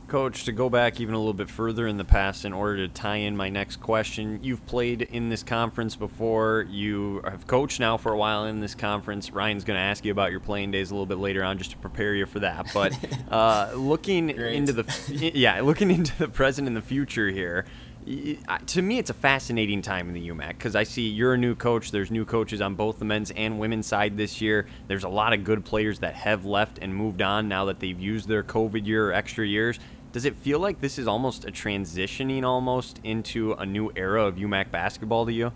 Coach, 0.09 0.45
to 0.45 0.51
go 0.51 0.71
back 0.71 0.99
even 0.99 1.13
a 1.13 1.19
little 1.19 1.35
bit 1.35 1.51
further 1.51 1.85
in 1.85 1.97
the 1.97 2.03
past 2.03 2.43
in 2.43 2.51
order 2.51 2.77
to 2.77 2.87
tie 2.91 3.17
in 3.17 3.37
my 3.37 3.49
next 3.49 3.75
question, 3.75 4.39
you've 4.41 4.65
played 4.65 5.03
in 5.03 5.29
this 5.29 5.43
conference 5.43 5.95
before. 5.95 6.65
You 6.67 7.21
have 7.23 7.45
coached 7.45 7.79
now 7.79 7.95
for 7.95 8.11
a 8.11 8.17
while 8.17 8.45
in 8.45 8.59
this 8.59 8.73
conference. 8.73 9.31
Ryan's 9.31 9.63
going 9.63 9.77
to 9.77 9.83
ask 9.83 10.03
you 10.03 10.11
about 10.11 10.31
your 10.31 10.39
playing 10.39 10.71
days 10.71 10.89
a 10.89 10.95
little 10.95 11.05
bit 11.05 11.19
later 11.19 11.43
on 11.43 11.59
just 11.59 11.71
to 11.71 11.77
prepare 11.77 12.15
you 12.15 12.25
for 12.25 12.39
that. 12.39 12.71
But 12.73 12.97
uh, 13.31 13.71
looking 13.75 14.31
into 14.31 14.73
the 14.73 15.31
yeah, 15.35 15.61
looking 15.61 15.91
into 15.91 16.17
the 16.17 16.27
present 16.27 16.67
and 16.67 16.75
the 16.75 16.81
future 16.81 17.29
here, 17.29 17.65
to 18.05 18.81
me, 18.81 18.97
it's 18.97 19.09
a 19.09 19.13
fascinating 19.13 19.81
time 19.81 20.07
in 20.07 20.13
the 20.13 20.29
UMAC 20.29 20.49
because 20.49 20.75
I 20.75 20.83
see 20.83 21.07
you're 21.07 21.33
a 21.33 21.37
new 21.37 21.55
coach. 21.55 21.91
There's 21.91 22.09
new 22.09 22.25
coaches 22.25 22.61
on 22.61 22.75
both 22.75 22.99
the 22.99 23.05
men's 23.05 23.31
and 23.31 23.59
women's 23.59 23.87
side 23.87 24.17
this 24.17 24.41
year. 24.41 24.67
There's 24.87 25.03
a 25.03 25.09
lot 25.09 25.33
of 25.33 25.43
good 25.43 25.65
players 25.65 25.99
that 25.99 26.15
have 26.15 26.45
left 26.45 26.79
and 26.81 26.95
moved 26.95 27.21
on 27.21 27.47
now 27.47 27.65
that 27.65 27.79
they've 27.79 27.99
used 27.99 28.27
their 28.27 28.43
COVID 28.43 28.85
year 28.87 29.09
or 29.09 29.13
extra 29.13 29.45
years. 29.45 29.79
Does 30.11 30.25
it 30.25 30.35
feel 30.35 30.59
like 30.59 30.81
this 30.81 30.97
is 30.97 31.07
almost 31.07 31.45
a 31.45 31.51
transitioning 31.51 32.43
almost 32.43 32.99
into 33.03 33.53
a 33.53 33.65
new 33.65 33.91
era 33.95 34.25
of 34.25 34.35
UMAC 34.37 34.71
basketball 34.71 35.25
to 35.25 35.33
you? 35.33 35.51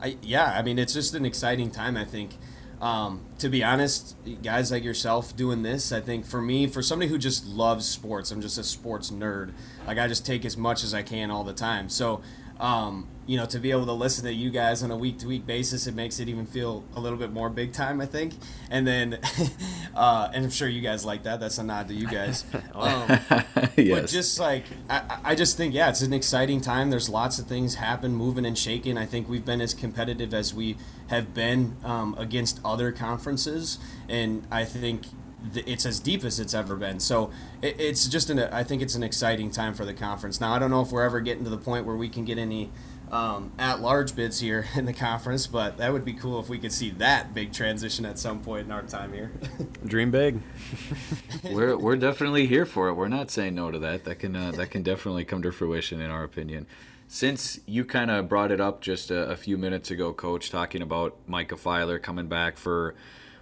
I, 0.00 0.18
yeah, 0.20 0.52
I 0.52 0.62
mean, 0.62 0.78
it's 0.78 0.92
just 0.92 1.14
an 1.14 1.24
exciting 1.24 1.70
time, 1.70 1.96
I 1.96 2.04
think. 2.04 2.32
Um, 2.82 3.20
to 3.38 3.48
be 3.48 3.62
honest, 3.62 4.16
guys 4.42 4.72
like 4.72 4.82
yourself 4.82 5.36
doing 5.36 5.62
this, 5.62 5.92
I 5.92 6.00
think 6.00 6.26
for 6.26 6.42
me, 6.42 6.66
for 6.66 6.82
somebody 6.82 7.08
who 7.08 7.16
just 7.16 7.46
loves 7.46 7.86
sports, 7.86 8.32
I'm 8.32 8.40
just 8.40 8.58
a 8.58 8.64
sports 8.64 9.12
nerd. 9.12 9.52
Like 9.86 9.98
I 9.98 10.08
just 10.08 10.26
take 10.26 10.44
as 10.44 10.56
much 10.56 10.82
as 10.82 10.92
I 10.92 11.02
can 11.02 11.30
all 11.30 11.44
the 11.44 11.52
time. 11.52 11.88
So, 11.88 12.22
um, 12.62 13.08
you 13.26 13.36
know, 13.36 13.44
to 13.46 13.58
be 13.58 13.72
able 13.72 13.86
to 13.86 13.92
listen 13.92 14.24
to 14.24 14.32
you 14.32 14.50
guys 14.50 14.82
on 14.82 14.90
a 14.90 14.96
week 14.96 15.18
to 15.18 15.26
week 15.26 15.46
basis, 15.46 15.86
it 15.86 15.94
makes 15.94 16.20
it 16.20 16.28
even 16.28 16.46
feel 16.46 16.84
a 16.94 17.00
little 17.00 17.18
bit 17.18 17.32
more 17.32 17.50
big 17.50 17.72
time, 17.72 18.00
I 18.00 18.06
think. 18.06 18.34
And 18.70 18.86
then, 18.86 19.18
uh, 19.94 20.30
and 20.32 20.44
I'm 20.44 20.50
sure 20.50 20.68
you 20.68 20.80
guys 20.80 21.04
like 21.04 21.24
that. 21.24 21.40
That's 21.40 21.58
a 21.58 21.64
nod 21.64 21.88
to 21.88 21.94
you 21.94 22.08
guys. 22.08 22.44
Um, 22.74 23.20
But 23.76 24.08
just 24.08 24.38
like 24.38 24.64
I, 24.88 25.18
I 25.24 25.34
just 25.34 25.56
think 25.56 25.74
yeah, 25.74 25.88
it's 25.88 26.02
an 26.02 26.12
exciting 26.12 26.60
time. 26.60 26.90
There's 26.90 27.08
lots 27.08 27.38
of 27.38 27.46
things 27.46 27.76
happen, 27.76 28.14
moving 28.14 28.46
and 28.46 28.56
shaking. 28.56 28.96
I 28.96 29.06
think 29.06 29.28
we've 29.28 29.44
been 29.44 29.60
as 29.60 29.74
competitive 29.74 30.32
as 30.34 30.54
we 30.54 30.76
have 31.08 31.34
been 31.34 31.76
um, 31.84 32.14
against 32.18 32.60
other 32.64 32.92
conferences, 32.92 33.78
and 34.08 34.46
I 34.50 34.64
think 34.64 35.02
th- 35.02 35.14
it's 35.54 35.86
as 35.86 36.00
deep 36.00 36.24
as 36.24 36.38
it's 36.40 36.54
ever 36.54 36.76
been. 36.76 37.00
So 37.00 37.30
it, 37.60 37.80
it's 37.80 38.06
just 38.06 38.30
an 38.30 38.38
I 38.38 38.62
think 38.62 38.82
it's 38.82 38.94
an 38.94 39.02
exciting 39.02 39.50
time 39.50 39.74
for 39.74 39.84
the 39.84 39.94
conference. 39.94 40.40
Now 40.40 40.52
I 40.52 40.58
don't 40.58 40.70
know 40.70 40.82
if 40.82 40.90
we're 40.90 41.04
ever 41.04 41.20
getting 41.20 41.44
to 41.44 41.50
the 41.50 41.58
point 41.58 41.86
where 41.86 41.96
we 41.96 42.08
can 42.08 42.24
get 42.24 42.38
any. 42.38 42.70
Um, 43.10 43.52
at 43.58 43.82
large 43.82 44.16
bids 44.16 44.40
here 44.40 44.64
in 44.74 44.86
the 44.86 44.94
conference, 44.94 45.46
but 45.46 45.76
that 45.76 45.92
would 45.92 46.02
be 46.02 46.14
cool 46.14 46.40
if 46.40 46.48
we 46.48 46.58
could 46.58 46.72
see 46.72 46.88
that 46.92 47.34
big 47.34 47.52
transition 47.52 48.06
at 48.06 48.18
some 48.18 48.40
point 48.40 48.64
in 48.64 48.72
our 48.72 48.84
time 48.84 49.12
here. 49.12 49.32
Dream 49.86 50.10
big. 50.10 50.40
we're 51.44 51.76
we're 51.76 51.96
definitely 51.96 52.46
here 52.46 52.64
for 52.64 52.88
it. 52.88 52.94
We're 52.94 53.08
not 53.08 53.30
saying 53.30 53.54
no 53.54 53.70
to 53.70 53.78
that. 53.80 54.04
That 54.04 54.14
can 54.14 54.34
uh, 54.34 54.52
that 54.52 54.70
can 54.70 54.82
definitely 54.82 55.26
come 55.26 55.42
to 55.42 55.52
fruition 55.52 56.00
in 56.00 56.10
our 56.10 56.24
opinion. 56.24 56.66
Since 57.06 57.60
you 57.66 57.84
kind 57.84 58.10
of 58.10 58.30
brought 58.30 58.50
it 58.50 58.62
up 58.62 58.80
just 58.80 59.10
a, 59.10 59.28
a 59.28 59.36
few 59.36 59.58
minutes 59.58 59.90
ago, 59.90 60.14
Coach, 60.14 60.50
talking 60.50 60.80
about 60.80 61.14
Micah 61.26 61.58
Filer 61.58 61.98
coming 61.98 62.28
back 62.28 62.56
for 62.56 62.94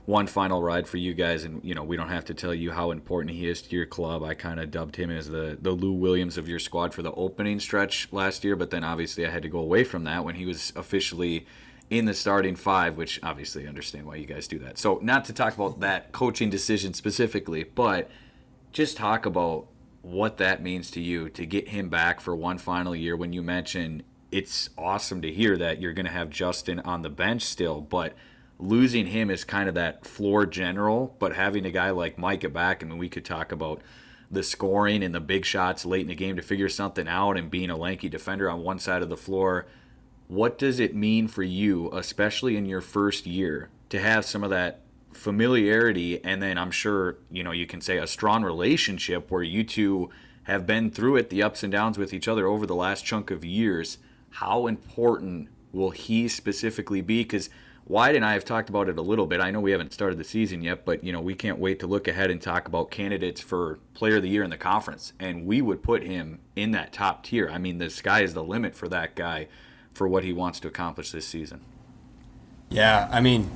one 0.07 0.26
final 0.26 0.62
ride 0.62 0.88
for 0.88 0.97
you 0.97 1.14
guys, 1.14 1.45
and 1.45 1.62
you 1.64 1.75
know 1.75 1.85
we 1.85 1.97
don't 1.97 2.09
have 2.09 2.25
to 2.26 2.35
tell 2.35 2.54
you 2.54 2.73
how 2.73 2.90
important 2.90 3.35
he 3.35 3.49
is 3.49 3.62
to 3.62 3.76
your 3.76 3.87
club. 3.87 4.23
I 4.23 4.35
kind 4.35 4.61
of 4.61 4.71
dubbed 4.71 4.97
him 4.97 5.11
as 5.11 5.28
the 5.28 5.59
the 5.61 5.71
Lou 5.71 5.92
Williams 5.92 6.38
of 6.38 6.49
your 6.49 6.59
squad 6.59 6.95
for 6.95 7.02
the 7.02 7.12
opening 7.12 7.61
stretch 7.61 8.09
last 8.12 8.45
year, 8.45 8.57
but 8.57 8.71
then 8.71 8.85
obviously 8.85 9.26
I 9.26 9.30
had 9.30 9.42
to 9.42 9.49
go 9.49 9.61
away 9.61 9.85
from 9.85 10.04
that 10.04 10.25
when 10.25 10.35
he 10.35 10.47
was 10.47 10.73
officially 10.76 11.47
in 11.90 12.04
the 12.04 12.14
starting 12.14 12.54
five, 12.54 12.97
which 12.97 13.21
obviously 13.23 13.66
I 13.66 13.69
understand 13.69 14.07
why 14.07 14.14
you 14.14 14.26
guys 14.26 14.47
do 14.47 14.59
that. 14.61 14.78
So 14.78 15.00
not 15.02 15.25
to 15.26 15.33
talk 15.33 15.54
about 15.54 15.80
that 15.80 16.12
coaching 16.12 16.49
decision 16.49 16.95
specifically, 16.95 17.64
but 17.64 18.09
just 18.73 18.97
talk 18.97 19.26
about 19.26 19.66
what 20.02 20.38
that 20.38 20.62
means 20.62 20.90
to 20.92 21.00
you 21.00 21.28
to 21.30 21.45
get 21.45 21.69
him 21.69 21.88
back 21.88 22.21
for 22.21 22.35
one 22.35 22.59
final 22.59 22.95
year 22.95 23.16
when 23.16 23.33
you 23.33 23.42
mention 23.42 24.02
it's 24.30 24.71
awesome 24.78 25.21
to 25.23 25.33
hear 25.33 25.57
that 25.59 25.80
you're 25.80 25.92
going 25.92 26.07
to 26.07 26.12
have 26.12 26.30
Justin 26.30 26.78
on 26.80 27.02
the 27.02 27.11
bench 27.11 27.42
still, 27.42 27.80
but 27.80 28.14
losing 28.60 29.06
him 29.06 29.30
is 29.30 29.44
kind 29.44 29.68
of 29.68 29.74
that 29.74 30.06
floor 30.06 30.46
general, 30.46 31.16
but 31.18 31.34
having 31.34 31.64
a 31.64 31.70
guy 31.70 31.90
like 31.90 32.18
Micah 32.18 32.48
back, 32.48 32.82
I 32.82 32.86
mean, 32.86 32.98
we 32.98 33.08
could 33.08 33.24
talk 33.24 33.52
about 33.52 33.80
the 34.30 34.42
scoring 34.42 35.02
and 35.02 35.14
the 35.14 35.20
big 35.20 35.44
shots 35.44 35.84
late 35.84 36.02
in 36.02 36.08
the 36.08 36.14
game 36.14 36.36
to 36.36 36.42
figure 36.42 36.68
something 36.68 37.08
out 37.08 37.36
and 37.36 37.50
being 37.50 37.70
a 37.70 37.76
lanky 37.76 38.08
defender 38.08 38.48
on 38.48 38.62
one 38.62 38.78
side 38.78 39.02
of 39.02 39.08
the 39.08 39.16
floor. 39.16 39.66
What 40.28 40.58
does 40.58 40.78
it 40.78 40.94
mean 40.94 41.26
for 41.26 41.42
you, 41.42 41.90
especially 41.92 42.56
in 42.56 42.66
your 42.66 42.80
first 42.80 43.26
year, 43.26 43.70
to 43.88 43.98
have 43.98 44.24
some 44.24 44.44
of 44.44 44.50
that 44.50 44.82
familiarity 45.12 46.24
and 46.24 46.40
then 46.40 46.56
I'm 46.56 46.70
sure, 46.70 47.18
you 47.30 47.42
know, 47.42 47.50
you 47.50 47.66
can 47.66 47.80
say 47.80 47.98
a 47.98 48.06
strong 48.06 48.44
relationship 48.44 49.30
where 49.30 49.42
you 49.42 49.64
two 49.64 50.10
have 50.44 50.66
been 50.66 50.90
through 50.90 51.16
it, 51.16 51.30
the 51.30 51.42
ups 51.42 51.64
and 51.64 51.72
downs 51.72 51.98
with 51.98 52.14
each 52.14 52.28
other 52.28 52.46
over 52.46 52.66
the 52.66 52.74
last 52.74 53.04
chunk 53.04 53.30
of 53.30 53.44
years. 53.44 53.98
How 54.30 54.68
important 54.68 55.48
will 55.72 55.90
he 55.90 56.28
specifically 56.28 57.00
be? 57.00 57.24
Because 57.24 57.50
Wyatt 57.90 58.14
and 58.14 58.25
I 58.25 58.35
have 58.35 58.44
talked 58.44 58.68
about 58.68 58.88
it 58.88 58.99
a 58.99 59.02
little 59.02 59.26
bit. 59.26 59.40
I 59.40 59.50
know 59.50 59.59
we 59.59 59.73
haven't 59.73 59.92
started 59.92 60.16
the 60.16 60.23
season 60.23 60.62
yet, 60.62 60.85
but 60.85 61.02
you 61.02 61.12
know 61.12 61.20
we 61.20 61.35
can't 61.35 61.59
wait 61.59 61.80
to 61.80 61.88
look 61.88 62.06
ahead 62.06 62.30
and 62.30 62.40
talk 62.40 62.68
about 62.68 62.92
candidates 62.92 63.40
for 63.40 63.80
Player 63.94 64.18
of 64.18 64.23
the 64.23 64.28
Year 64.28 64.44
in 64.44 64.50
the 64.50 64.56
conference, 64.56 65.12
and 65.18 65.44
we 65.44 65.61
would 65.61 65.82
put 65.82 66.04
him 66.04 66.38
in 66.54 66.70
that 66.70 66.92
top 66.92 67.25
tier. 67.25 67.50
I 67.50 67.59
mean, 67.59 67.78
the 67.78 67.90
sky 67.90 68.23
is 68.23 68.32
the 68.32 68.44
limit 68.44 68.76
for 68.76 68.88
that 68.90 69.16
guy 69.16 69.49
for 69.92 70.06
what 70.06 70.23
he 70.23 70.32
wants 70.32 70.61
to 70.61 70.68
accomplish 70.68 71.11
this 71.11 71.26
season. 71.26 71.62
Yeah, 72.68 73.09
I 73.11 73.20
mean, 73.20 73.50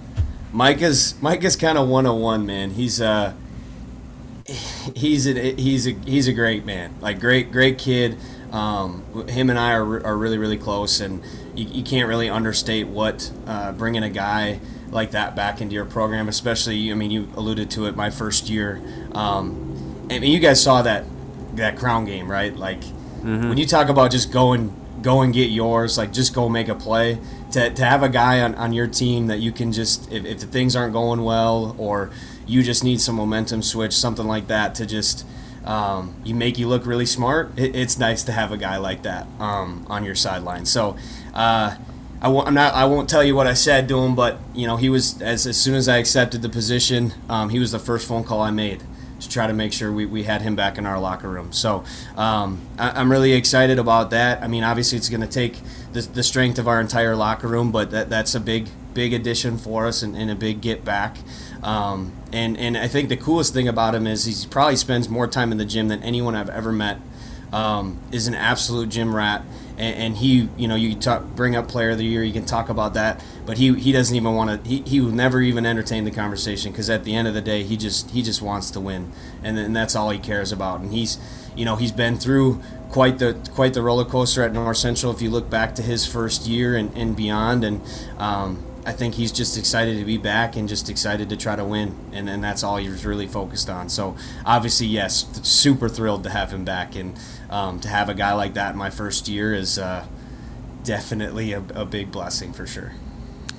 Mike 0.53 0.83
is 0.83 1.15
Mike 1.23 1.45
is 1.45 1.55
kind 1.55 1.79
of 1.79 1.87
one 1.87 2.05
on 2.05 2.21
one, 2.21 2.45
man. 2.45 2.71
He's 2.71 3.01
uh 3.01 3.35
he's 4.97 5.29
a 5.29 5.55
he's 5.55 5.87
a 5.87 5.93
he's 5.93 6.27
a 6.27 6.33
great 6.33 6.65
man, 6.65 6.97
like 7.01 7.21
great 7.21 7.53
great 7.53 7.79
kid. 7.79 8.19
Um, 8.51 9.29
him 9.29 9.49
and 9.49 9.59
I 9.61 9.75
are, 9.75 10.05
are 10.05 10.17
really 10.17 10.39
really 10.39 10.59
close, 10.59 10.99
and 11.01 11.23
you, 11.55 11.67
you 11.67 11.83
can't 11.83 12.09
really 12.09 12.29
understate 12.29 12.87
what 12.87 13.31
uh, 13.47 13.73
bringing 13.73 14.03
a 14.03 14.11
guy 14.11 14.61
like 14.91 15.11
that 15.13 15.35
back 15.35 15.61
into 15.61 15.75
your 15.75 15.85
program, 15.85 16.29
especially. 16.29 16.91
I 16.91 16.95
mean, 16.95 17.11
you 17.11 17.29
alluded 17.37 17.71
to 17.73 17.87
it. 17.87 17.97
My 17.97 18.11
first 18.11 18.49
year, 18.49 18.81
um, 19.13 20.07
I 20.11 20.19
mean, 20.19 20.33
you 20.33 20.41
guys 20.41 20.63
saw 20.63 20.83
that 20.83 21.05
that 21.55 21.77
crown 21.77 22.05
game, 22.05 22.31
right? 22.31 22.55
Like 22.55 22.83
when 23.49 23.59
you 23.59 23.67
talk 23.67 23.89
about 23.89 24.11
just 24.11 24.33
going 24.33 24.75
go 25.03 25.21
and 25.21 25.33
get 25.33 25.51
yours, 25.51 25.99
like 25.99 26.13
just 26.13 26.35
go 26.35 26.49
make 26.49 26.69
a 26.69 26.75
play. 26.75 27.19
To, 27.53 27.71
to 27.71 27.85
have 27.85 28.03
a 28.03 28.09
guy 28.09 28.41
on, 28.41 28.55
on 28.57 28.73
your 28.73 28.89
team 28.89 29.29
that 29.29 29.39
you 29.39 29.53
can 29.53 29.71
just 29.71 30.11
if, 30.11 30.25
if 30.25 30.41
the 30.41 30.47
things 30.47 30.75
aren't 30.75 30.93
going 30.93 31.23
well 31.23 31.77
or 31.79 32.11
you 32.47 32.63
just 32.63 32.83
need 32.83 33.01
some 33.01 33.15
momentum 33.15 33.63
switch, 33.63 33.93
something 33.93 34.27
like 34.27 34.49
that 34.49 34.75
to 34.77 34.87
just 34.87 35.25
um, 35.65 36.15
you 36.25 36.35
make 36.35 36.59
you 36.59 36.69
look 36.69 36.85
really 36.85 37.07
smart. 37.07 37.57
It, 37.57 37.75
it's 37.75 37.99
nice 37.99 38.23
to 38.25 38.33
have 38.33 38.53
a 38.53 38.57
guy 38.57 38.77
like 38.77 39.03
that 39.03 39.27
um, 39.39 39.87
on 39.89 40.05
your 40.05 40.15
sideline. 40.15 40.67
So 40.67 40.97
uh, 41.35 41.77
I 42.23 42.29
won't, 42.29 42.49
I'm 42.49 42.55
not. 42.55 42.73
I 42.73 42.87
won't 42.87 43.11
tell 43.11 43.23
you 43.23 43.35
what 43.35 43.47
I 43.47 43.53
said 43.53 43.87
to 43.89 43.99
him, 43.99 44.15
but 44.15 44.39
you 44.55 44.67
know 44.67 44.77
he 44.77 44.89
was 44.89 45.21
as 45.21 45.47
as 45.47 45.61
soon 45.61 45.75
as 45.75 45.89
I 45.89 45.99
accepted 45.99 46.41
the 46.41 46.49
position, 46.49 47.13
um, 47.29 47.51
he 47.51 47.59
was 47.59 47.73
the 47.73 47.79
first 47.79 48.09
phone 48.09 48.25
call 48.25 48.41
I 48.41 48.51
made 48.51 48.83
to 49.21 49.29
try 49.29 49.47
to 49.47 49.53
make 49.53 49.73
sure 49.73 49.93
we, 49.93 50.07
we 50.07 50.23
had 50.25 50.43
him 50.43 50.57
back 50.57 50.79
in 50.79 50.87
our 50.87 50.99
locker 50.99 51.29
room. 51.29 51.53
So 51.53 51.85
um, 52.17 52.61
I, 52.79 53.01
am 53.01 53.11
really 53.11 53.33
excited 53.33 53.79
about 53.79 54.11
that. 54.11 54.43
I 54.43 54.49
mean, 54.49 54.65
obviously 54.65 54.99
it's 54.99 55.09
going 55.09 55.21
to 55.21 55.27
take 55.27 55.61
the, 55.93 56.03
the 56.03 56.23
strength 56.23 56.59
of 56.59 56.69
our 56.69 56.81
entire 56.81 57.17
locker 57.17 57.49
room, 57.49 57.73
but 57.73 57.91
that, 57.91 58.11
that's 58.11 58.35
a 58.35 58.41
big 58.41 58.69
big 58.93 59.13
addition 59.13 59.59
for 59.59 59.87
us 59.87 60.03
and, 60.03 60.17
and 60.17 60.31
a 60.31 60.35
big 60.37 60.61
get 60.61 60.85
back. 60.85 61.17
Um, 61.63 62.13
and 62.33 62.57
and 62.57 62.77
I 62.77 62.89
think 62.89 63.09
the 63.09 63.17
coolest 63.17 63.53
thing 63.53 63.69
about 63.69 63.95
him 63.95 64.07
is 64.07 64.25
he 64.25 64.49
probably 64.49 64.77
spends 64.77 65.09
more 65.09 65.27
time 65.27 65.51
in 65.53 65.59
the 65.59 65.65
gym 65.65 65.89
than 65.89 66.03
anyone 66.03 66.35
I've 66.35 66.51
ever 66.51 66.73
met. 66.73 67.01
Um, 67.53 68.01
is 68.11 68.27
an 68.27 68.35
absolute 68.35 68.89
gym 68.89 69.15
rat, 69.15 69.45
and, 69.77 69.97
and, 69.97 70.17
he, 70.17 70.49
you 70.57 70.69
know, 70.69 70.75
you 70.75 70.95
talk, 70.95 71.25
bring 71.35 71.57
up 71.57 71.69
player 71.69 71.91
of 71.91 71.99
the 71.99 72.05
year, 72.05 72.23
you 72.23 72.33
can 72.33 72.45
talk 72.45 72.69
about 72.69 72.95
that, 72.95 73.23
but 73.47 73.59
he, 73.59 73.75
he 73.75 73.93
doesn't 73.93 74.15
even 74.15 74.35
want 74.35 74.65
to. 74.65 74.69
He, 74.69 74.83
he 74.83 75.01
will 75.01 75.11
never 75.11 75.41
even 75.41 75.67
entertain 75.67 76.05
the 76.05 76.11
conversation 76.11 76.73
because 76.73 76.89
at 76.89 77.05
the 77.05 77.15
end 77.15 77.29
of 77.29 77.35
the 77.35 77.41
day, 77.41 77.63
he 77.63 77.77
just 77.77 78.11
he 78.11 78.23
just 78.23 78.41
wants 78.43 78.71
to 78.73 78.81
win, 78.81 79.13
and, 79.43 79.59
and 79.59 79.75
that's 79.75 79.97
all 79.97 80.11
he 80.11 80.19
cares 80.19 80.53
about. 80.53 80.81
And 80.81 80.93
he's, 80.93 81.19
you 81.57 81.65
know, 81.65 81.77
he's 81.77 81.93
been 81.93 82.17
through 82.17 82.61
quite 82.91 83.19
the 83.19 83.35
quite 83.53 83.75
the 83.75 83.83
roller 83.83 84.05
coaster 84.05 84.43
at 84.43 84.53
North 84.53 84.77
Central. 84.77 85.13
If 85.13 85.21
you 85.21 85.31
look 85.31 85.51
back 85.51 85.75
to 85.75 85.83
his 85.83 86.07
first 86.07 86.47
year 86.47 86.77
and, 86.77 86.97
and 86.97 87.17
beyond, 87.17 87.65
and 87.65 87.81
um, 88.19 88.63
I 88.87 88.93
think 88.93 89.15
he's 89.15 89.33
just 89.33 89.57
excited 89.57 89.99
to 89.99 90.05
be 90.05 90.19
back 90.19 90.57
and 90.57 90.69
just 90.69 90.91
excited 90.91 91.31
to 91.31 91.37
try 91.37 91.57
to 91.57 91.65
win, 91.65 91.97
and, 92.13 92.29
and 92.29 92.45
that's 92.45 92.63
all 92.63 92.77
he's 92.77 93.07
really 93.07 93.27
focused 93.27 93.71
on. 93.71 93.89
So 93.89 94.17
obviously, 94.45 94.87
yes, 94.87 95.27
super 95.43 95.89
thrilled 95.89 96.25
to 96.25 96.31
have 96.31 96.53
him 96.53 96.65
back, 96.65 96.95
and 96.95 97.19
um, 97.49 97.81
to 97.81 97.89
have 97.89 98.09
a 98.09 98.15
guy 98.15 98.35
like 98.35 98.55
that 98.55 98.73
in 98.73 98.79
my 98.79 98.91
first 98.91 99.27
year 99.27 99.55
is 99.55 99.79
uh, 99.79 100.05
definitely 100.83 101.53
a, 101.53 101.63
a 101.75 101.87
big 101.87 102.13
blessing 102.13 102.53
for 102.53 102.67
sure. 102.67 102.93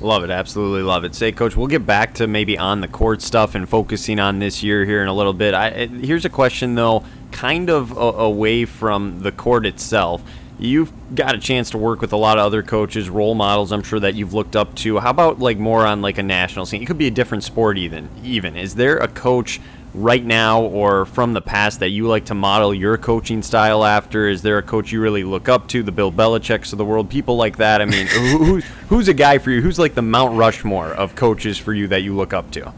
Love 0.02 0.24
it, 0.24 0.30
absolutely 0.30 0.84
love 0.84 1.06
it. 1.06 1.16
Say, 1.16 1.32
coach, 1.32 1.56
we'll 1.56 1.68
get 1.68 1.86
back 1.86 2.14
to 2.16 2.28
maybe 2.28 2.58
on 2.58 2.82
the 2.82 2.88
court 2.88 3.22
stuff 3.22 3.56
and 3.56 3.68
focusing 3.68 4.20
on 4.20 4.40
this 4.40 4.62
year 4.62 4.86
here 4.86 5.02
in 5.02 5.08
a 5.08 5.14
little 5.14 5.34
bit. 5.34 5.54
I, 5.54 5.88
here's 5.88 6.26
a 6.26 6.30
question 6.30 6.76
though, 6.76 7.04
kind 7.32 7.70
of 7.70 7.92
a, 7.92 7.96
away 7.96 8.66
from 8.66 9.22
the 9.22 9.32
court 9.32 9.66
itself. 9.66 10.22
You've 10.58 10.94
got 11.14 11.36
a 11.36 11.38
chance 11.38 11.70
to 11.72 11.78
work 11.78 12.00
with 12.00 12.14
a 12.14 12.18
lot 12.18 12.38
of 12.38 12.46
other 12.46 12.64
coaches, 12.64 13.10
role 13.10 13.36
models. 13.36 13.72
I'm 13.72 13.84
sure 13.84 14.00
that 14.00 14.16
you've 14.16 14.34
looked 14.34 14.56
up 14.56 14.74
to. 14.76 15.00
How 15.00 15.10
about 15.10 15.40
like 15.40 15.58
more 15.58 15.86
on 15.86 16.02
like 16.02 16.18
a 16.18 16.24
national 16.24 16.66
scene? 16.66 16.82
It 16.82 16.86
could 16.86 16.98
be 16.98 17.08
a 17.08 17.12
different 17.12 17.44
sport, 17.44 17.78
even. 17.78 18.10
Even 18.24 18.56
is 18.56 18.76
there 18.76 18.98
a 18.98 19.08
coach 19.08 19.60
right 19.94 20.24
now 20.24 20.62
or 20.62 21.06
from 21.06 21.34
the 21.34 21.42
past 21.42 21.80
that 21.80 21.90
you 21.90 22.08
like 22.08 22.26
to 22.26 22.34
model 22.34 22.74
your 22.74 22.98
coaching 22.98 23.42
style 23.42 23.84
after? 23.84 24.30
Is 24.30 24.42
there 24.44 24.58
a 24.58 24.64
coach 24.64 24.94
you 24.94 25.02
really 25.02 25.26
look 25.26 25.50
up 25.50 25.68
to, 25.70 25.84
the 25.84 25.92
Bill 25.92 26.12
Belichick's 26.12 26.72
of 26.72 26.78
the 26.78 26.86
world, 26.86 27.10
people 27.10 27.36
like 27.36 27.58
that? 27.58 27.82
I 27.82 27.86
mean, 27.86 28.08
who, 28.08 28.62
who's 28.88 29.10
a 29.10 29.14
guy 29.14 29.40
for 29.40 29.52
you? 29.52 29.62
Who's 29.62 29.80
like 29.80 29.94
the 29.94 30.02
Mount 30.02 30.38
Rushmore 30.38 30.94
of 30.94 31.16
coaches 31.16 31.58
for 31.58 31.74
you 31.74 31.88
that 31.88 32.02
you 32.02 32.16
look 32.16 32.34
up 32.34 32.52
to? 32.52 32.74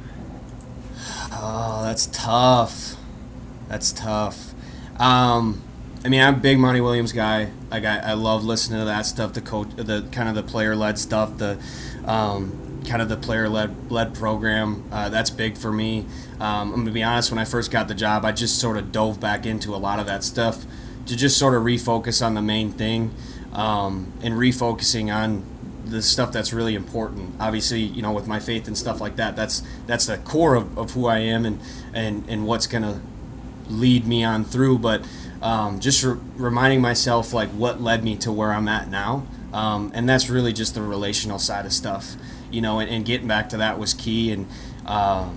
Oh, 1.32 1.82
that's 1.84 2.08
tough. 2.08 2.96
That's 3.68 3.92
tough. 3.92 4.54
Um, 5.00 5.62
I 6.06 6.10
mean, 6.10 6.22
I'm 6.22 6.36
a 6.36 6.38
big 6.38 6.60
Monty 6.60 6.82
Williams 6.82 7.12
guy. 7.12 7.52
Like, 7.70 7.84
I, 7.84 7.98
I 7.98 8.14
love 8.14 8.44
listening 8.44 8.80
to 8.80 8.86
that 8.86 9.06
stuff, 9.06 9.34
the 9.34 9.42
coach, 9.42 9.70
the 9.76 10.08
kind 10.12 10.30
of 10.30 10.36
the 10.36 10.44
player 10.44 10.76
led 10.76 10.98
stuff, 11.00 11.38
the 11.38 11.60
um, 12.06 12.82
kind 12.88 13.02
of 13.02 13.10
the 13.10 13.18
player 13.18 13.50
led 13.50 13.92
led 13.92 14.14
program. 14.14 14.84
Uh, 14.92 15.10
that's 15.10 15.30
big 15.30 15.58
for 15.58 15.72
me. 15.72 16.06
Um, 16.40 16.74
I'm 16.74 16.80
gonna 16.80 16.92
be 16.92 17.04
honest. 17.04 17.32
When 17.32 17.40
I 17.40 17.46
first 17.46 17.72
got 17.72 17.88
the 17.88 17.96
job, 17.96 18.26
I 18.26 18.32
just 18.32 18.60
sort 18.60 18.78
of 18.78 18.92
dove 18.92 19.20
back 19.20 19.46
into 19.46 19.76
a 19.76 19.78
lot 19.78 20.00
of 20.00 20.06
that 20.06 20.24
stuff 20.24 20.66
to 21.06 21.16
just 21.16 21.38
sort 21.38 21.54
of 21.54 21.64
refocus 21.64 22.26
on 22.26 22.34
the 22.34 22.42
main 22.42 22.72
thing 22.72 23.14
um, 23.54 24.12
and 24.22 24.36
refocusing 24.36 25.14
on 25.14 25.44
the 25.86 26.02
stuff 26.02 26.32
that's 26.32 26.52
really 26.52 26.76
important. 26.76 27.36
Obviously, 27.40 27.82
you 27.82 28.02
know, 28.02 28.12
with 28.12 28.28
my 28.28 28.40
faith 28.40 28.68
and 28.68 28.78
stuff 28.78 29.00
like 29.02 29.16
that, 29.18 29.36
that's 29.36 29.64
that's 29.86 30.06
the 30.06 30.18
core 30.18 30.56
of, 30.56 30.78
of 30.78 30.92
who 30.92 31.08
I 31.08 31.20
am 31.20 31.46
and 31.46 31.60
and 31.94 32.28
and 32.30 32.46
what's 32.46 32.68
gonna 32.68 33.02
lead 33.70 34.06
me 34.06 34.24
on 34.24 34.44
through. 34.44 34.80
But 34.80 35.06
um, 35.42 35.80
just 35.80 36.04
re- 36.04 36.18
reminding 36.36 36.82
myself 36.82 37.34
like 37.34 37.50
what 37.50 37.82
led 37.82 38.04
me 38.04 38.16
to 38.18 38.32
where 38.32 38.52
I'm 38.52 38.68
at 38.68 38.90
now, 38.90 39.26
um, 39.54 39.92
and 39.94 40.08
that's 40.08 40.30
really 40.30 40.54
just 40.54 40.76
the 40.76 40.82
relational 40.82 41.40
side 41.40 41.66
of 41.66 41.74
stuff. 41.74 42.16
You 42.50 42.62
know, 42.62 42.80
and, 42.80 42.90
and 42.90 43.06
getting 43.06 43.28
back 43.28 43.50
to 43.50 43.58
that 43.58 43.78
was 43.78 43.94
key, 43.94 44.32
and 44.32 44.48
uh, 44.86 45.30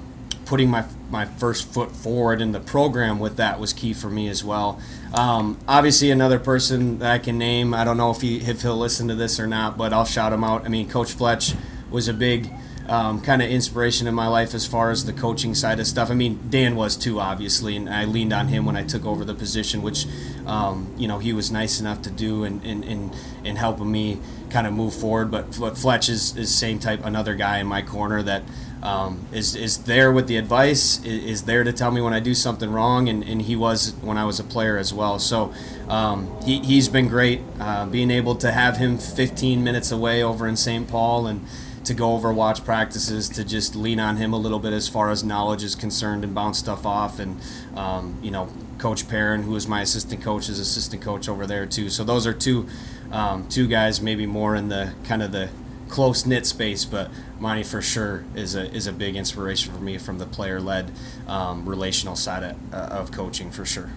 putting 0.46 0.68
my 0.70 0.84
my 1.10 1.24
first 1.24 1.66
foot 1.72 1.92
forward 1.92 2.40
in 2.40 2.52
the 2.52 2.60
program 2.60 3.18
with 3.18 3.36
that 3.36 3.60
was 3.60 3.72
key 3.72 3.92
for 3.92 4.08
me 4.08 4.28
as 4.28 4.44
well. 4.44 4.80
Um, 5.14 5.58
obviously, 5.66 6.10
another 6.10 6.38
person 6.38 6.98
that 7.00 7.12
I 7.12 7.18
can 7.18 7.38
name, 7.38 7.74
I 7.74 7.84
don't 7.84 7.96
know 7.96 8.10
if 8.10 8.20
he 8.20 8.38
if 8.38 8.62
he'll 8.62 8.76
listen 8.76 9.08
to 9.08 9.14
this 9.14 9.38
or 9.38 9.46
not, 9.46 9.76
but 9.76 9.92
I'll 9.92 10.04
shout 10.04 10.32
him 10.32 10.44
out. 10.44 10.64
I 10.64 10.68
mean, 10.68 10.88
Coach 10.88 11.12
Fletch 11.12 11.54
was 11.90 12.08
a 12.08 12.14
big 12.14 12.50
um, 12.90 13.20
kind 13.20 13.40
of 13.40 13.48
inspiration 13.48 14.08
in 14.08 14.14
my 14.16 14.26
life 14.26 14.52
as 14.52 14.66
far 14.66 14.90
as 14.90 15.04
the 15.04 15.12
coaching 15.12 15.54
side 15.54 15.78
of 15.78 15.86
stuff. 15.86 16.10
I 16.10 16.14
mean, 16.14 16.40
Dan 16.50 16.74
was 16.74 16.96
too, 16.96 17.20
obviously, 17.20 17.76
and 17.76 17.88
I 17.88 18.04
leaned 18.04 18.32
on 18.32 18.48
him 18.48 18.66
when 18.66 18.76
I 18.76 18.82
took 18.82 19.06
over 19.06 19.24
the 19.24 19.32
position, 19.32 19.80
which, 19.80 20.06
um, 20.44 20.92
you 20.98 21.06
know, 21.06 21.20
he 21.20 21.32
was 21.32 21.52
nice 21.52 21.78
enough 21.78 22.02
to 22.02 22.10
do 22.10 22.42
and, 22.42 22.60
and, 22.64 23.14
and 23.44 23.56
helping 23.56 23.92
me 23.92 24.18
kind 24.50 24.66
of 24.66 24.72
move 24.72 24.92
forward. 24.92 25.30
But 25.30 25.54
Fletch 25.54 26.08
is, 26.08 26.36
is 26.36 26.52
same 26.52 26.80
type, 26.80 27.04
another 27.04 27.36
guy 27.36 27.58
in 27.58 27.68
my 27.68 27.80
corner 27.80 28.24
that 28.24 28.42
um, 28.82 29.24
is, 29.32 29.54
is 29.54 29.84
there 29.84 30.10
with 30.10 30.26
the 30.26 30.36
advice, 30.36 30.98
is, 31.04 31.24
is, 31.24 31.42
there 31.44 31.62
to 31.62 31.72
tell 31.72 31.92
me 31.92 32.00
when 32.00 32.12
I 32.12 32.18
do 32.18 32.34
something 32.34 32.72
wrong, 32.72 33.08
and, 33.08 33.22
and 33.22 33.42
he 33.42 33.54
was 33.54 33.92
when 34.00 34.18
I 34.18 34.24
was 34.24 34.40
a 34.40 34.44
player 34.44 34.76
as 34.76 34.92
well. 34.92 35.20
So 35.20 35.54
um, 35.88 36.28
he, 36.42 36.58
he's 36.58 36.88
been 36.88 37.06
great. 37.06 37.40
Uh, 37.60 37.86
being 37.86 38.10
able 38.10 38.34
to 38.36 38.50
have 38.50 38.78
him 38.78 38.98
15 38.98 39.62
minutes 39.62 39.92
away 39.92 40.24
over 40.24 40.48
in 40.48 40.56
St. 40.56 40.88
Paul 40.88 41.28
and 41.28 41.46
to 41.90 41.94
go 41.94 42.12
over 42.12 42.32
watch 42.32 42.64
practices, 42.64 43.28
to 43.28 43.42
just 43.42 43.74
lean 43.74 43.98
on 43.98 44.16
him 44.16 44.32
a 44.32 44.36
little 44.36 44.60
bit 44.60 44.72
as 44.72 44.88
far 44.88 45.10
as 45.10 45.24
knowledge 45.24 45.64
is 45.64 45.74
concerned 45.74 46.22
and 46.22 46.32
bounce 46.32 46.56
stuff 46.56 46.86
off. 46.86 47.18
And, 47.18 47.40
um, 47.76 48.16
you 48.22 48.30
know, 48.30 48.48
Coach 48.78 49.08
Perrin, 49.08 49.42
who 49.42 49.56
is 49.56 49.66
my 49.66 49.82
assistant 49.82 50.22
coach, 50.22 50.48
is 50.48 50.60
assistant 50.60 51.02
coach 51.02 51.28
over 51.28 51.48
there 51.48 51.66
too. 51.66 51.90
So 51.90 52.04
those 52.04 52.28
are 52.28 52.32
two, 52.32 52.68
um, 53.10 53.48
two 53.48 53.66
guys 53.66 54.00
maybe 54.00 54.24
more 54.24 54.54
in 54.54 54.68
the 54.68 54.92
kind 55.02 55.20
of 55.20 55.32
the 55.32 55.50
close 55.88 56.24
knit 56.24 56.46
space, 56.46 56.84
but 56.84 57.10
Monty 57.40 57.64
for 57.64 57.82
sure 57.82 58.24
is 58.36 58.54
a 58.54 58.72
is 58.72 58.86
a 58.86 58.92
big 58.92 59.16
inspiration 59.16 59.74
for 59.74 59.80
me 59.80 59.98
from 59.98 60.18
the 60.18 60.26
player 60.26 60.60
led 60.60 60.92
um, 61.26 61.68
relational 61.68 62.14
side 62.14 62.44
of, 62.44 62.56
uh, 62.72 63.00
of 63.00 63.10
coaching 63.10 63.50
for 63.50 63.66
sure. 63.66 63.90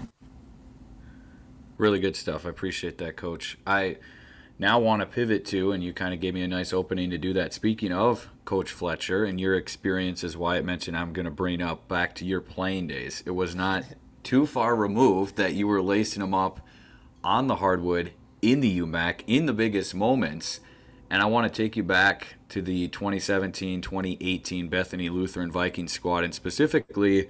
Really 1.78 2.00
good 2.00 2.16
stuff. 2.16 2.44
I 2.44 2.48
appreciate 2.48 2.98
that, 2.98 3.14
Coach. 3.14 3.56
I 3.64 3.98
now 4.58 4.78
want 4.78 5.00
to 5.00 5.06
pivot 5.06 5.44
to, 5.46 5.72
and 5.72 5.82
you 5.82 5.92
kind 5.92 6.14
of 6.14 6.20
gave 6.20 6.34
me 6.34 6.42
a 6.42 6.48
nice 6.48 6.72
opening 6.72 7.10
to 7.10 7.18
do 7.18 7.32
that. 7.32 7.52
Speaking 7.52 7.92
of 7.92 8.30
Coach 8.44 8.70
Fletcher 8.70 9.24
and 9.24 9.40
your 9.40 9.54
experiences, 9.54 10.36
Wyatt 10.36 10.64
mentioned, 10.64 10.96
I'm 10.96 11.12
going 11.12 11.24
to 11.24 11.30
bring 11.30 11.60
up 11.60 11.88
back 11.88 12.14
to 12.16 12.24
your 12.24 12.40
playing 12.40 12.86
days. 12.86 13.22
It 13.26 13.32
was 13.32 13.54
not 13.54 13.84
too 14.22 14.46
far 14.46 14.76
removed 14.76 15.36
that 15.36 15.54
you 15.54 15.66
were 15.66 15.82
lacing 15.82 16.20
them 16.20 16.34
up 16.34 16.60
on 17.22 17.46
the 17.46 17.56
hardwood 17.56 18.12
in 18.42 18.60
the 18.60 18.78
UMAC 18.78 19.22
in 19.26 19.46
the 19.46 19.52
biggest 19.52 19.94
moments. 19.94 20.60
And 21.10 21.22
I 21.22 21.26
want 21.26 21.52
to 21.52 21.62
take 21.62 21.76
you 21.76 21.82
back 21.82 22.36
to 22.48 22.62
the 22.62 22.88
2017 22.88 23.80
2018 23.80 24.68
Bethany 24.68 25.08
Lutheran 25.08 25.50
Viking 25.50 25.88
squad, 25.88 26.24
and 26.24 26.34
specifically 26.34 27.28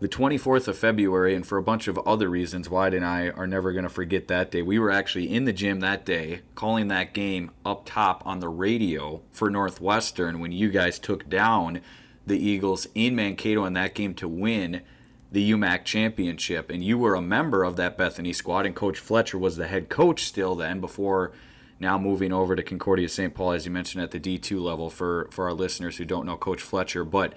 the 0.00 0.08
24th 0.08 0.68
of 0.68 0.76
February, 0.76 1.34
and 1.34 1.46
for 1.46 1.56
a 1.56 1.62
bunch 1.62 1.86
of 1.86 1.98
other 1.98 2.28
reasons, 2.28 2.68
Wyatt 2.68 2.94
and 2.94 3.04
I 3.04 3.28
are 3.30 3.46
never 3.46 3.72
going 3.72 3.84
to 3.84 3.88
forget 3.88 4.28
that 4.28 4.50
day. 4.50 4.60
We 4.60 4.78
were 4.78 4.90
actually 4.90 5.32
in 5.32 5.44
the 5.44 5.52
gym 5.52 5.80
that 5.80 6.04
day 6.04 6.40
calling 6.54 6.88
that 6.88 7.14
game 7.14 7.52
up 7.64 7.86
top 7.86 8.26
on 8.26 8.40
the 8.40 8.48
radio 8.48 9.22
for 9.30 9.50
Northwestern 9.50 10.40
when 10.40 10.52
you 10.52 10.68
guys 10.68 10.98
took 10.98 11.28
down 11.28 11.80
the 12.26 12.38
Eagles 12.38 12.88
in 12.94 13.14
Mankato 13.14 13.64
in 13.64 13.74
that 13.74 13.94
game 13.94 14.14
to 14.14 14.28
win 14.28 14.82
the 15.30 15.50
UMAC 15.52 15.84
championship. 15.84 16.70
And 16.70 16.82
you 16.82 16.98
were 16.98 17.14
a 17.14 17.22
member 17.22 17.64
of 17.64 17.76
that 17.76 17.96
Bethany 17.96 18.32
squad, 18.32 18.66
and 18.66 18.74
Coach 18.74 18.98
Fletcher 18.98 19.38
was 19.38 19.56
the 19.56 19.68
head 19.68 19.88
coach 19.88 20.24
still 20.24 20.54
then 20.54 20.80
before 20.80 21.32
now 21.80 21.98
moving 21.98 22.32
over 22.32 22.54
to 22.56 22.62
Concordia 22.62 23.08
St. 23.08 23.34
Paul, 23.34 23.52
as 23.52 23.66
you 23.66 23.72
mentioned, 23.72 24.02
at 24.02 24.10
the 24.10 24.20
D2 24.20 24.60
level 24.60 24.90
for, 24.90 25.28
for 25.30 25.46
our 25.46 25.52
listeners 25.52 25.96
who 25.96 26.04
don't 26.04 26.26
know 26.26 26.36
Coach 26.36 26.62
Fletcher. 26.62 27.04
But 27.04 27.34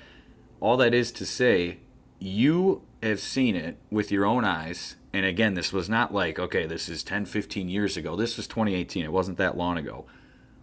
all 0.60 0.78
that 0.78 0.94
is 0.94 1.12
to 1.14 1.26
say, 1.26 1.80
you 2.20 2.82
have 3.04 3.20
seen 3.20 3.56
it 3.56 3.78
with 3.92 4.12
your 4.12 4.26
own 4.26 4.44
eyes. 4.44 4.96
And 5.14 5.26
again, 5.26 5.54
this 5.54 5.72
was 5.72 5.90
not 5.90 6.14
like, 6.14 6.40
okay, 6.40 6.66
this 6.66 6.90
is 6.90 7.04
10, 7.04 7.26
15 7.26 7.70
years 7.70 7.98
ago. 7.98 8.16
This 8.16 8.38
was 8.38 8.48
2018. 8.48 9.04
It 9.04 9.12
wasn't 9.12 9.38
that 9.38 9.58
long 9.58 9.78
ago. 9.78 10.06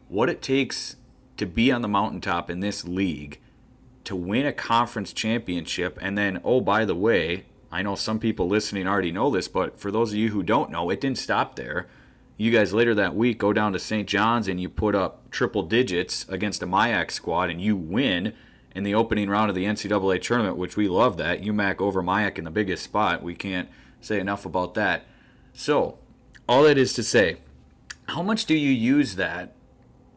What 0.09 0.29
it 0.29 0.43
takes 0.43 0.97
to 1.37 1.47
be 1.47 1.73
on 1.73 1.83
the 1.83 1.89
mountaintop 1.89 2.51
in 2.51 2.61
this 2.61 2.85
league, 2.85 3.41
to 4.05 4.15
win 4.15 4.47
a 4.47 4.53
conference 4.53 5.13
championship, 5.13 5.99
and 6.01 6.17
then, 6.17 6.41
oh, 6.45 6.61
by 6.61 6.85
the 6.85 6.95
way, 6.95 7.47
I 7.73 7.83
know 7.83 7.95
some 7.95 8.21
people 8.21 8.47
listening 8.47 8.87
already 8.87 9.11
know 9.11 9.31
this, 9.31 9.49
but 9.49 9.81
for 9.81 9.91
those 9.91 10.13
of 10.13 10.19
you 10.19 10.31
who 10.31 10.43
don't 10.43 10.71
know, 10.71 10.91
it 10.91 11.01
didn't 11.01 11.19
stop 11.19 11.57
there. 11.57 11.89
You 12.37 12.51
guys 12.51 12.73
later 12.73 12.95
that 12.97 13.17
week 13.17 13.39
go 13.39 13.53
down 13.53 13.73
to 13.73 13.79
St. 13.79 14.09
John's 14.09 14.49
and 14.49 14.61
you 14.61 14.69
put 14.69 14.95
up 14.95 15.31
triple 15.31 15.63
digits 15.63 16.27
against 16.29 16.63
a 16.63 16.67
MIAC 16.67 17.11
squad 17.11 17.51
and 17.51 17.61
you 17.61 17.77
win 17.77 18.35
in 18.75 18.83
the 18.83 18.95
opening 18.95 19.29
round 19.29 19.49
of 19.51 19.55
the 19.55 19.65
NCAA 19.65 20.21
tournament, 20.21 20.57
which 20.57 20.77
we 20.77 20.89
love 20.89 21.17
that. 21.17 21.43
UMAC 21.43 21.81
over 21.81 22.03
MIAC 22.03 22.39
in 22.39 22.45
the 22.45 22.51
biggest 22.51 22.83
spot. 22.83 23.23
We 23.23 23.35
can't 23.35 23.69
say 24.01 24.19
enough 24.19 24.45
about 24.45 24.75
that. 24.75 25.07
So, 25.53 25.99
all 26.49 26.65
that 26.65 26.77
is 26.77 26.93
to 26.95 27.03
say, 27.03 27.39
how 28.09 28.23
much 28.23 28.47
do 28.47 28.55
you 28.55 28.71
use 28.71 29.17
that 29.17 29.55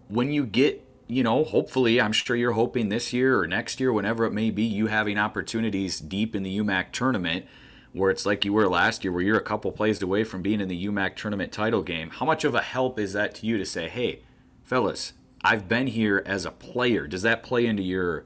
when 0.09 0.31
you 0.31 0.45
get, 0.45 0.83
you 1.07 1.23
know, 1.23 1.43
hopefully, 1.43 2.01
I'm 2.01 2.11
sure 2.11 2.35
you're 2.35 2.53
hoping 2.53 2.89
this 2.89 3.13
year 3.13 3.39
or 3.39 3.47
next 3.47 3.79
year, 3.79 3.93
whenever 3.93 4.25
it 4.25 4.33
may 4.33 4.49
be, 4.49 4.63
you 4.63 4.87
having 4.87 5.17
opportunities 5.17 5.99
deep 5.99 6.35
in 6.35 6.43
the 6.43 6.57
UMAC 6.57 6.91
tournament 6.91 7.45
where 7.93 8.11
it's 8.11 8.25
like 8.25 8.45
you 8.45 8.53
were 8.53 8.67
last 8.67 9.03
year, 9.03 9.11
where 9.11 9.23
you're 9.23 9.37
a 9.37 9.41
couple 9.41 9.71
plays 9.71 10.01
away 10.01 10.23
from 10.23 10.41
being 10.41 10.61
in 10.61 10.67
the 10.67 10.85
UMAC 10.87 11.15
tournament 11.15 11.51
title 11.51 11.81
game. 11.81 12.09
How 12.09 12.25
much 12.25 12.43
of 12.43 12.53
a 12.53 12.61
help 12.61 12.99
is 12.99 13.13
that 13.13 13.35
to 13.35 13.45
you 13.45 13.57
to 13.57 13.65
say, 13.65 13.89
hey, 13.89 14.21
fellas, 14.63 15.13
I've 15.43 15.67
been 15.67 15.87
here 15.87 16.21
as 16.25 16.45
a 16.45 16.51
player? 16.51 17.07
Does 17.07 17.23
that 17.23 17.43
play 17.43 17.65
into 17.65 17.83
your 17.83 18.25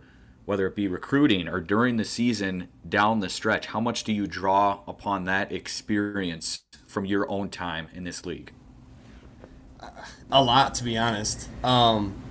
whether 0.51 0.67
it 0.67 0.75
be 0.75 0.85
recruiting 0.85 1.47
or 1.47 1.61
during 1.61 1.95
the 1.95 2.03
season 2.03 2.67
down 2.89 3.21
the 3.21 3.29
stretch, 3.29 3.67
how 3.67 3.79
much 3.79 4.03
do 4.03 4.11
you 4.11 4.27
draw 4.27 4.81
upon 4.85 5.23
that 5.23 5.49
experience 5.49 6.59
from 6.85 7.05
your 7.05 7.25
own 7.31 7.47
time 7.47 7.87
in 7.93 8.03
this 8.03 8.25
league? 8.25 8.51
A 10.29 10.43
lot, 10.43 10.75
to 10.75 10.83
be 10.83 10.97
honest. 10.97 11.47
Um, 11.63 12.21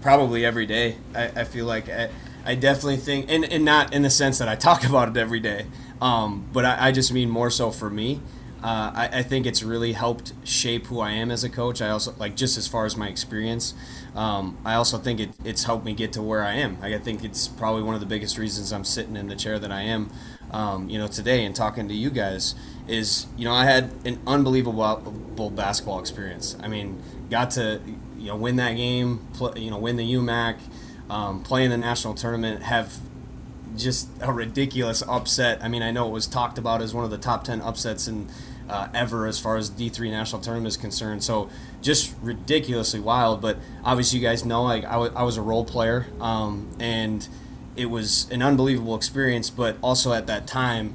probably 0.00 0.42
every 0.42 0.64
day. 0.64 0.96
I, 1.14 1.24
I 1.24 1.44
feel 1.44 1.66
like 1.66 1.90
I, 1.90 2.08
I 2.46 2.54
definitely 2.54 2.96
think, 2.96 3.26
and, 3.28 3.44
and 3.44 3.62
not 3.62 3.92
in 3.92 4.00
the 4.00 4.08
sense 4.08 4.38
that 4.38 4.48
I 4.48 4.56
talk 4.56 4.84
about 4.88 5.10
it 5.10 5.18
every 5.18 5.40
day, 5.40 5.66
um, 6.00 6.48
but 6.54 6.64
I, 6.64 6.88
I 6.88 6.92
just 6.92 7.12
mean 7.12 7.28
more 7.28 7.50
so 7.50 7.70
for 7.70 7.90
me. 7.90 8.22
Uh, 8.66 8.90
I, 8.96 9.18
I 9.18 9.22
think 9.22 9.46
it's 9.46 9.62
really 9.62 9.92
helped 9.92 10.32
shape 10.42 10.88
who 10.88 10.98
I 10.98 11.12
am 11.12 11.30
as 11.30 11.44
a 11.44 11.48
coach. 11.48 11.80
I 11.80 11.90
also 11.90 12.12
like 12.18 12.34
just 12.34 12.58
as 12.58 12.66
far 12.66 12.84
as 12.84 12.96
my 12.96 13.06
experience. 13.06 13.74
Um, 14.16 14.58
I 14.64 14.74
also 14.74 14.98
think 14.98 15.20
it, 15.20 15.30
it's 15.44 15.62
helped 15.62 15.84
me 15.84 15.94
get 15.94 16.12
to 16.14 16.22
where 16.22 16.42
I 16.42 16.54
am. 16.54 16.76
I 16.82 16.98
think 16.98 17.22
it's 17.22 17.46
probably 17.46 17.84
one 17.84 17.94
of 17.94 18.00
the 18.00 18.08
biggest 18.08 18.38
reasons 18.38 18.72
I'm 18.72 18.82
sitting 18.82 19.14
in 19.14 19.28
the 19.28 19.36
chair 19.36 19.60
that 19.60 19.70
I 19.70 19.82
am, 19.82 20.10
um, 20.50 20.90
you 20.90 20.98
know, 20.98 21.06
today 21.06 21.44
and 21.44 21.54
talking 21.54 21.86
to 21.86 21.94
you 21.94 22.10
guys 22.10 22.56
is, 22.88 23.28
you 23.36 23.44
know, 23.44 23.54
I 23.54 23.66
had 23.66 23.92
an 24.04 24.18
unbelievable 24.26 25.52
basketball 25.54 26.00
experience. 26.00 26.56
I 26.60 26.66
mean, 26.66 27.00
got 27.30 27.52
to, 27.52 27.80
you 28.18 28.26
know, 28.26 28.36
win 28.36 28.56
that 28.56 28.72
game, 28.72 29.28
you 29.54 29.70
know, 29.70 29.78
win 29.78 29.94
the 29.94 30.14
UMAC, 30.14 30.58
um, 31.08 31.44
play 31.44 31.62
in 31.62 31.70
the 31.70 31.78
national 31.78 32.14
tournament, 32.14 32.64
have 32.64 32.98
just 33.76 34.08
a 34.20 34.32
ridiculous 34.32 35.02
upset. 35.02 35.62
I 35.62 35.68
mean, 35.68 35.82
I 35.82 35.92
know 35.92 36.08
it 36.08 36.12
was 36.12 36.26
talked 36.26 36.58
about 36.58 36.82
as 36.82 36.94
one 36.94 37.04
of 37.04 37.12
the 37.12 37.18
top 37.18 37.44
10 37.44 37.60
upsets 37.60 38.08
in 38.08 38.28
uh, 38.68 38.88
ever 38.94 39.26
as 39.26 39.38
far 39.38 39.56
as 39.56 39.70
D3 39.70 40.10
national 40.10 40.42
tournament 40.42 40.68
is 40.68 40.76
concerned. 40.76 41.22
So 41.22 41.48
just 41.82 42.14
ridiculously 42.20 43.00
wild. 43.00 43.40
But 43.40 43.58
obviously, 43.84 44.18
you 44.18 44.26
guys 44.26 44.44
know 44.44 44.62
like 44.62 44.84
I, 44.84 44.92
w- 44.92 45.12
I 45.14 45.22
was 45.22 45.36
a 45.36 45.42
role 45.42 45.64
player, 45.64 46.06
um, 46.20 46.68
and 46.80 47.26
it 47.76 47.86
was 47.86 48.28
an 48.30 48.42
unbelievable 48.42 48.96
experience. 48.96 49.50
But 49.50 49.76
also 49.82 50.12
at 50.12 50.26
that 50.26 50.46
time, 50.46 50.94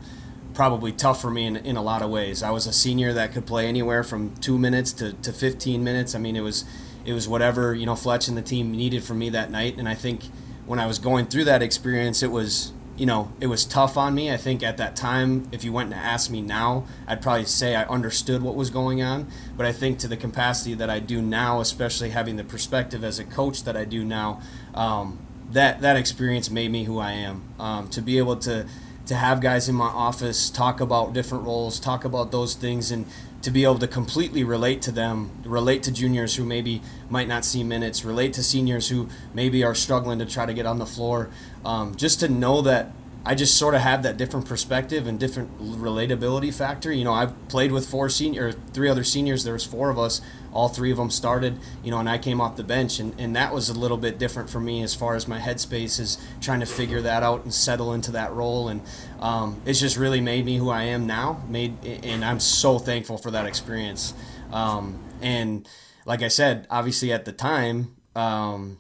probably 0.54 0.92
tough 0.92 1.22
for 1.22 1.32
me 1.32 1.46
in, 1.46 1.58
in 1.58 1.78
a 1.78 1.82
lot 1.82 2.02
of 2.02 2.10
ways. 2.10 2.44
I 2.44 2.52
was 2.52 2.68
a 2.68 2.74
senior 2.74 3.14
that 3.14 3.32
could 3.34 3.46
play 3.46 3.68
anywhere 3.68 4.04
from 4.04 4.36
two 4.38 4.58
minutes 4.58 4.92
to, 4.94 5.14
to 5.14 5.32
15 5.32 5.84
minutes. 5.84 6.16
I 6.16 6.20
mean, 6.20 6.36
it 6.36 6.42
was 6.42 6.66
it 7.04 7.14
was 7.14 7.28
whatever 7.28 7.74
you 7.74 7.86
know 7.86 7.96
Fletch 7.96 8.28
and 8.28 8.38
the 8.38 8.42
team 8.42 8.72
needed 8.72 9.04
from 9.04 9.20
me 9.20 9.30
that 9.30 9.52
night. 9.52 9.78
And 9.78 9.88
I 9.88 9.96
think 9.96 10.26
when 10.66 10.80
I 10.80 10.86
was 10.86 11.00
going 11.00 11.26
through 11.28 11.46
that 11.46 11.62
experience, 11.62 12.22
it 12.22 12.32
was 12.32 12.74
you 12.98 13.06
know, 13.06 13.32
it 13.40 13.48
was 13.48 13.66
tough 13.66 13.98
on 13.98 14.14
me. 14.14 14.32
I 14.32 14.38
think 14.38 14.64
at 14.64 14.78
that 14.78 14.96
time, 14.96 15.48
if 15.52 15.64
you 15.64 15.72
went 15.72 15.92
and 15.92 16.00
asked 16.00 16.30
me 16.30 16.42
now, 16.42 16.86
I'd 17.08 17.22
probably 17.22 17.46
say 17.46 17.76
I 17.76 17.84
understood 17.86 18.42
what 18.42 18.56
was 18.56 18.70
going 18.70 19.02
on. 19.02 19.28
But 19.58 19.66
I 19.66 19.72
think 19.72 20.00
to 20.00 20.08
the 20.08 20.18
capacity 20.18 20.74
that 20.76 20.90
I 20.90 21.00
do 21.00 21.22
now, 21.22 21.62
especially 21.62 22.10
having 22.10 22.36
the 22.36 22.44
perspective 22.44 23.04
as 23.04 23.18
a 23.20 23.24
coach 23.24 23.64
that 23.64 23.76
I 23.76 23.86
do 23.86 24.04
now, 24.04 24.42
um, 24.74 25.20
that 25.52 25.82
that 25.82 25.96
experience 25.96 26.50
made 26.50 26.72
me 26.72 26.84
who 26.84 27.00
I 27.00 27.12
am. 27.12 27.44
Um, 27.60 27.90
to 27.90 28.02
be 28.02 28.18
able 28.18 28.38
to 28.38 28.66
to 29.06 29.16
have 29.16 29.42
guys 29.42 29.68
in 29.68 29.76
my 29.76 29.88
office 29.88 30.50
talk 30.50 30.80
about 30.80 31.14
different 31.14 31.44
roles, 31.46 31.80
talk 31.80 32.06
about 32.06 32.32
those 32.32 32.54
things, 32.56 32.92
and 32.92 33.06
to 33.42 33.52
be 33.52 33.64
able 33.64 33.80
to 33.80 33.88
completely 33.88 34.44
relate 34.44 34.82
to 34.84 34.92
them, 34.92 35.32
relate 35.44 35.84
to 35.84 35.92
juniors 35.92 36.36
who 36.36 36.46
maybe 36.46 36.82
might 37.10 37.28
not 37.28 37.44
see 37.44 37.64
minutes, 37.64 38.06
relate 38.06 38.34
to 38.34 38.44
seniors 38.44 38.90
who 38.90 39.10
maybe 39.34 39.64
are 39.64 39.76
struggling 39.76 40.20
to 40.20 40.26
try 40.26 40.46
to 40.46 40.54
get 40.54 40.66
on 40.66 40.78
the 40.80 40.86
floor, 40.86 41.30
um, 41.66 41.96
just 41.96 42.20
to 42.20 42.28
know 42.28 42.62
that 42.62 42.92
I 43.24 43.36
just 43.36 43.58
sort 43.58 43.76
of 43.76 43.82
have 43.82 44.02
that 44.04 44.18
different 44.18 44.48
perspective 44.48 45.06
and 45.06 45.20
different 45.20 45.60
relatability 45.60 46.54
factor. 46.54 46.92
You 46.92 47.04
know, 47.04 47.14
I've 47.14 47.48
played 47.50 47.72
with 47.72 47.88
four 47.88 48.10
senior, 48.10 48.52
three 48.52 48.90
other 48.90 49.04
seniors. 49.04 49.44
There 49.44 49.54
was 49.54 49.66
four 49.66 49.92
of 49.92 50.00
us. 50.00 50.22
All 50.54 50.70
three 50.70 50.92
of 50.92 50.98
them 50.98 51.10
started. 51.10 51.60
You 51.84 51.92
know, 51.92 52.00
and 52.00 52.10
I 52.10 52.18
came 52.18 52.42
off 52.42 52.56
the 52.56 52.64
bench, 52.64 53.00
and, 53.00 53.14
and 53.20 53.36
that 53.36 53.54
was 53.54 53.70
a 53.70 53.74
little 53.74 53.98
bit 53.98 54.20
different 54.20 54.50
for 54.50 54.60
me 54.60 54.84
as 54.84 54.96
far 54.96 55.16
as 55.16 55.28
my 55.28 55.40
headspace 55.40 56.00
is 56.00 56.18
trying 56.42 56.60
to 56.60 56.66
figure 56.66 57.02
that 57.02 57.24
out 57.24 57.44
and 57.44 57.54
settle 57.54 57.94
into 57.94 58.12
that 58.12 58.34
role. 58.34 58.68
And 58.70 58.82
um, 59.20 59.62
it's 59.66 59.80
just 59.80 59.98
really 59.98 60.22
made 60.22 60.46
me 60.46 60.58
who 60.58 60.70
I 60.70 60.84
am 60.84 61.08
now. 61.08 61.44
Made, 61.48 61.86
and 61.86 62.24
I'm 62.24 62.40
so 62.40 62.80
thankful 62.80 63.18
for 63.18 63.32
that 63.32 63.46
experience. 63.46 64.14
Um, 64.52 65.00
and 65.22 65.68
like 66.06 66.22
I 66.22 66.28
said, 66.28 66.68
obviously 66.70 67.12
at 67.12 67.26
the 67.26 67.32
time, 67.32 67.96
um, 68.16 68.80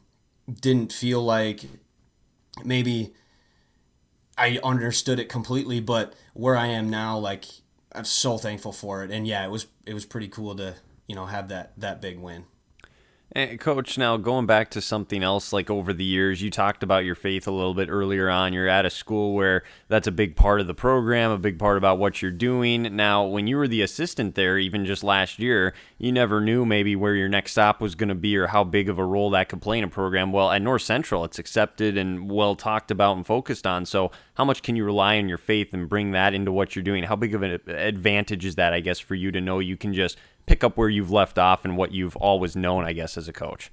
didn't 0.49 0.91
feel 0.91 1.23
like 1.23 1.61
maybe 2.63 3.13
I 4.37 4.59
understood 4.63 5.19
it 5.19 5.29
completely, 5.29 5.79
but 5.79 6.13
where 6.33 6.57
I 6.57 6.67
am 6.67 6.89
now, 6.89 7.17
like 7.17 7.45
I'm 7.93 8.05
so 8.05 8.37
thankful 8.37 8.71
for 8.71 9.03
it. 9.03 9.11
And 9.11 9.27
yeah, 9.27 9.45
it 9.45 9.49
was 9.49 9.67
it 9.85 9.93
was 9.93 10.05
pretty 10.05 10.27
cool 10.27 10.55
to 10.55 10.75
you 11.11 11.15
know 11.15 11.25
have 11.25 11.49
that 11.49 11.73
that 11.77 11.99
big 12.01 12.17
win. 12.19 12.45
And 13.33 13.61
Coach, 13.61 13.97
now 13.97 14.17
going 14.17 14.45
back 14.45 14.71
to 14.71 14.81
something 14.81 15.23
else, 15.23 15.53
like 15.53 15.69
over 15.69 15.93
the 15.93 16.03
years, 16.03 16.41
you 16.41 16.49
talked 16.49 16.83
about 16.83 17.05
your 17.05 17.15
faith 17.15 17.47
a 17.47 17.51
little 17.51 17.73
bit 17.73 17.87
earlier 17.89 18.29
on. 18.29 18.51
You're 18.51 18.67
at 18.67 18.85
a 18.85 18.89
school 18.89 19.33
where 19.33 19.63
that's 19.87 20.07
a 20.07 20.11
big 20.11 20.35
part 20.35 20.59
of 20.59 20.67
the 20.67 20.73
program, 20.73 21.31
a 21.31 21.37
big 21.37 21.57
part 21.57 21.77
about 21.77 21.97
what 21.97 22.21
you're 22.21 22.29
doing. 22.29 22.93
Now, 22.93 23.25
when 23.25 23.47
you 23.47 23.55
were 23.55 23.69
the 23.69 23.83
assistant 23.83 24.35
there, 24.35 24.57
even 24.57 24.85
just 24.85 25.01
last 25.01 25.39
year, 25.39 25.73
you 25.97 26.11
never 26.11 26.41
knew 26.41 26.65
maybe 26.65 26.93
where 26.97 27.15
your 27.15 27.29
next 27.29 27.53
stop 27.53 27.79
was 27.79 27.95
going 27.95 28.09
to 28.09 28.15
be 28.15 28.35
or 28.35 28.47
how 28.47 28.65
big 28.65 28.89
of 28.89 28.99
a 28.99 29.05
role 29.05 29.29
that 29.29 29.47
could 29.47 29.61
play 29.61 29.77
in 29.77 29.85
a 29.85 29.89
program. 29.89 30.33
Well, 30.33 30.51
at 30.51 30.61
North 30.61 30.81
Central, 30.81 31.23
it's 31.23 31.39
accepted 31.39 31.97
and 31.97 32.29
well 32.29 32.55
talked 32.55 32.91
about 32.91 33.15
and 33.15 33.25
focused 33.25 33.65
on. 33.65 33.85
So, 33.85 34.11
how 34.33 34.43
much 34.43 34.61
can 34.61 34.75
you 34.75 34.83
rely 34.83 35.17
on 35.17 35.29
your 35.29 35.37
faith 35.37 35.73
and 35.73 35.87
bring 35.87 36.11
that 36.11 36.33
into 36.33 36.51
what 36.51 36.75
you're 36.75 36.83
doing? 36.83 37.03
How 37.03 37.15
big 37.15 37.33
of 37.33 37.43
an 37.43 37.61
advantage 37.67 38.43
is 38.43 38.55
that, 38.55 38.73
I 38.73 38.81
guess, 38.81 38.99
for 38.99 39.15
you 39.15 39.31
to 39.31 39.39
know 39.39 39.59
you 39.59 39.77
can 39.77 39.93
just 39.93 40.17
pick 40.45 40.63
up 40.63 40.77
where 40.77 40.89
you've 40.89 41.11
left 41.11 41.37
off 41.37 41.65
and 41.65 41.77
what 41.77 41.91
you've 41.91 42.15
always 42.15 42.55
known, 42.55 42.83
I 42.83 42.93
guess, 42.93 43.17
as 43.17 43.27
a 43.27 43.33
coach. 43.33 43.71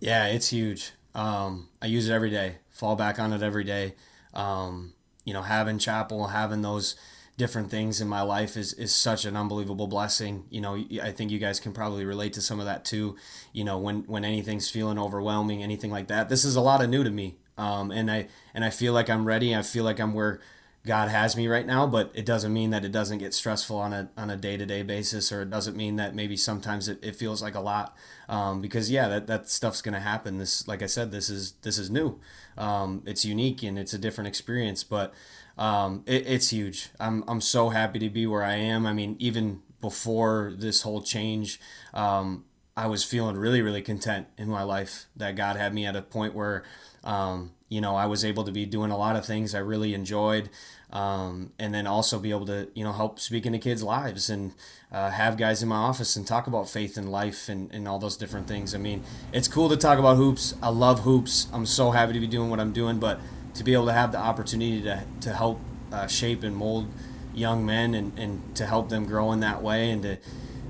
Yeah, 0.00 0.26
it's 0.26 0.48
huge. 0.48 0.92
Um, 1.14 1.68
I 1.80 1.86
use 1.86 2.08
it 2.08 2.12
every 2.12 2.30
day. 2.30 2.56
Fall 2.70 2.96
back 2.96 3.18
on 3.18 3.32
it 3.32 3.42
every 3.42 3.64
day. 3.64 3.94
Um, 4.34 4.94
you 5.24 5.32
know, 5.32 5.42
having 5.42 5.78
chapel, 5.78 6.28
having 6.28 6.62
those 6.62 6.96
different 7.36 7.70
things 7.70 8.00
in 8.00 8.08
my 8.08 8.22
life 8.22 8.56
is 8.56 8.72
is 8.74 8.94
such 8.94 9.24
an 9.24 9.36
unbelievable 9.36 9.86
blessing. 9.86 10.44
You 10.50 10.60
know, 10.60 10.84
I 11.02 11.12
think 11.12 11.30
you 11.30 11.38
guys 11.38 11.60
can 11.60 11.72
probably 11.72 12.04
relate 12.04 12.32
to 12.34 12.40
some 12.40 12.60
of 12.60 12.66
that 12.66 12.84
too. 12.84 13.16
You 13.52 13.64
know, 13.64 13.78
when 13.78 14.02
when 14.02 14.24
anything's 14.24 14.70
feeling 14.70 14.98
overwhelming, 14.98 15.62
anything 15.62 15.90
like 15.90 16.08
that. 16.08 16.28
This 16.28 16.44
is 16.44 16.56
a 16.56 16.60
lot 16.60 16.82
of 16.82 16.90
new 16.90 17.04
to 17.04 17.10
me. 17.10 17.36
Um, 17.58 17.90
and 17.90 18.10
I 18.10 18.28
and 18.54 18.64
I 18.64 18.70
feel 18.70 18.92
like 18.92 19.10
I'm 19.10 19.24
ready. 19.24 19.54
I 19.54 19.62
feel 19.62 19.84
like 19.84 20.00
I'm 20.00 20.14
where 20.14 20.40
God 20.84 21.08
has 21.08 21.36
me 21.36 21.46
right 21.46 21.66
now, 21.66 21.86
but 21.86 22.10
it 22.12 22.26
doesn't 22.26 22.52
mean 22.52 22.70
that 22.70 22.84
it 22.84 22.90
doesn't 22.90 23.18
get 23.18 23.34
stressful 23.34 23.76
on 23.76 23.92
a 23.92 24.10
on 24.16 24.30
a 24.30 24.36
day 24.36 24.56
to 24.56 24.66
day 24.66 24.82
basis, 24.82 25.30
or 25.30 25.42
it 25.42 25.50
doesn't 25.50 25.76
mean 25.76 25.94
that 25.96 26.14
maybe 26.14 26.36
sometimes 26.36 26.88
it, 26.88 26.98
it 27.02 27.14
feels 27.14 27.40
like 27.40 27.54
a 27.54 27.60
lot. 27.60 27.96
Um, 28.28 28.60
because 28.60 28.90
yeah, 28.90 29.06
that, 29.08 29.28
that 29.28 29.48
stuff's 29.48 29.80
gonna 29.80 30.00
happen. 30.00 30.38
This, 30.38 30.66
like 30.66 30.82
I 30.82 30.86
said, 30.86 31.12
this 31.12 31.30
is 31.30 31.52
this 31.62 31.78
is 31.78 31.88
new. 31.88 32.18
Um, 32.58 33.02
it's 33.06 33.24
unique 33.24 33.62
and 33.62 33.78
it's 33.78 33.94
a 33.94 33.98
different 33.98 34.26
experience, 34.26 34.82
but 34.82 35.14
um, 35.56 36.02
it, 36.04 36.26
it's 36.26 36.50
huge. 36.50 36.88
I'm 36.98 37.22
I'm 37.28 37.40
so 37.40 37.68
happy 37.68 38.00
to 38.00 38.10
be 38.10 38.26
where 38.26 38.42
I 38.42 38.56
am. 38.56 38.84
I 38.84 38.92
mean, 38.92 39.14
even 39.20 39.62
before 39.80 40.52
this 40.56 40.82
whole 40.82 41.02
change, 41.02 41.60
um, 41.94 42.44
I 42.76 42.88
was 42.88 43.04
feeling 43.04 43.36
really 43.36 43.62
really 43.62 43.82
content 43.82 44.26
in 44.36 44.48
my 44.48 44.64
life. 44.64 45.06
That 45.14 45.36
God 45.36 45.54
had 45.54 45.74
me 45.74 45.86
at 45.86 45.94
a 45.94 46.02
point 46.02 46.34
where 46.34 46.64
um, 47.04 47.52
you 47.72 47.80
know, 47.80 47.96
I 47.96 48.04
was 48.04 48.22
able 48.22 48.44
to 48.44 48.52
be 48.52 48.66
doing 48.66 48.90
a 48.90 48.98
lot 48.98 49.16
of 49.16 49.24
things 49.24 49.54
I 49.54 49.60
really 49.60 49.94
enjoyed, 49.94 50.50
um, 50.92 51.52
and 51.58 51.72
then 51.72 51.86
also 51.86 52.18
be 52.18 52.28
able 52.28 52.44
to, 52.46 52.68
you 52.74 52.84
know, 52.84 52.92
help 52.92 53.18
speak 53.18 53.46
into 53.46 53.58
kids' 53.58 53.82
lives 53.82 54.28
and 54.28 54.52
uh, 54.92 55.08
have 55.08 55.38
guys 55.38 55.62
in 55.62 55.70
my 55.70 55.76
office 55.76 56.14
and 56.14 56.26
talk 56.26 56.46
about 56.46 56.68
faith 56.68 56.98
and 56.98 57.10
life 57.10 57.48
and, 57.48 57.72
and 57.72 57.88
all 57.88 57.98
those 57.98 58.18
different 58.18 58.46
things. 58.46 58.74
I 58.74 58.78
mean, 58.78 59.02
it's 59.32 59.48
cool 59.48 59.70
to 59.70 59.76
talk 59.78 59.98
about 59.98 60.18
hoops. 60.18 60.54
I 60.62 60.68
love 60.68 61.00
hoops. 61.00 61.46
I'm 61.50 61.64
so 61.64 61.92
happy 61.92 62.12
to 62.12 62.20
be 62.20 62.26
doing 62.26 62.50
what 62.50 62.60
I'm 62.60 62.74
doing, 62.74 62.98
but 62.98 63.18
to 63.54 63.64
be 63.64 63.72
able 63.72 63.86
to 63.86 63.94
have 63.94 64.12
the 64.12 64.18
opportunity 64.18 64.82
to, 64.82 65.02
to 65.22 65.32
help 65.32 65.58
uh, 65.90 66.06
shape 66.06 66.42
and 66.42 66.54
mold 66.54 66.88
young 67.32 67.64
men 67.64 67.94
and, 67.94 68.18
and 68.18 68.54
to 68.56 68.66
help 68.66 68.90
them 68.90 69.06
grow 69.06 69.32
in 69.32 69.40
that 69.40 69.62
way 69.62 69.90
and 69.90 70.02
to 70.02 70.18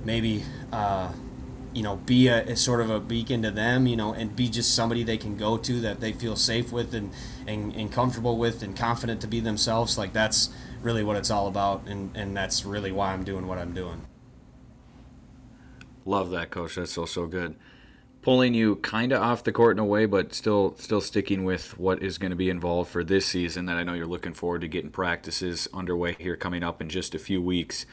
maybe 0.04 0.44
uh, 0.72 1.10
you 1.74 1.82
know, 1.82 1.96
be 1.96 2.28
a, 2.28 2.42
a, 2.44 2.56
sort 2.56 2.80
of 2.80 2.90
a 2.90 3.00
beacon 3.00 3.42
to 3.42 3.50
them, 3.50 3.86
you 3.86 3.96
know, 3.96 4.12
and 4.12 4.34
be 4.36 4.48
just 4.48 4.74
somebody 4.74 5.02
they 5.02 5.16
can 5.16 5.36
go 5.36 5.56
to 5.56 5.80
that 5.80 6.00
they 6.00 6.12
feel 6.12 6.36
safe 6.36 6.72
with 6.72 6.94
and, 6.94 7.12
and, 7.46 7.74
and 7.74 7.92
comfortable 7.92 8.36
with 8.36 8.62
and 8.62 8.76
confident 8.76 9.20
to 9.22 9.26
be 9.26 9.40
themselves. 9.40 9.96
Like 9.96 10.12
that's 10.12 10.50
really 10.82 11.02
what 11.02 11.16
it's 11.16 11.30
all 11.30 11.48
about. 11.48 11.86
And, 11.86 12.14
and 12.16 12.36
that's 12.36 12.64
really 12.64 12.92
why 12.92 13.12
I'm 13.12 13.24
doing 13.24 13.46
what 13.46 13.58
I'm 13.58 13.72
doing. 13.72 14.02
Love 16.04 16.30
that, 16.30 16.50
coach. 16.50 16.74
That's 16.74 16.92
so, 16.92 17.06
so 17.06 17.26
good. 17.26 17.54
Pulling 18.22 18.54
you 18.54 18.76
kind 18.76 19.12
of 19.12 19.20
off 19.20 19.42
the 19.42 19.52
court 19.52 19.76
in 19.76 19.80
a 19.80 19.84
way, 19.84 20.06
but 20.06 20.32
still, 20.34 20.76
still 20.78 21.00
sticking 21.00 21.44
with 21.44 21.78
what 21.78 22.02
is 22.02 22.18
going 22.18 22.30
to 22.30 22.36
be 22.36 22.50
involved 22.50 22.90
for 22.90 23.02
this 23.02 23.26
season. 23.26 23.66
That 23.66 23.76
I 23.76 23.82
know 23.82 23.94
you're 23.94 24.06
looking 24.06 24.34
forward 24.34 24.60
to 24.60 24.68
getting 24.68 24.90
practices 24.90 25.68
underway 25.74 26.16
here 26.18 26.36
coming 26.36 26.62
up 26.62 26.80
in 26.80 26.88
just 26.88 27.14
a 27.14 27.18
few 27.18 27.42
weeks. 27.42 27.84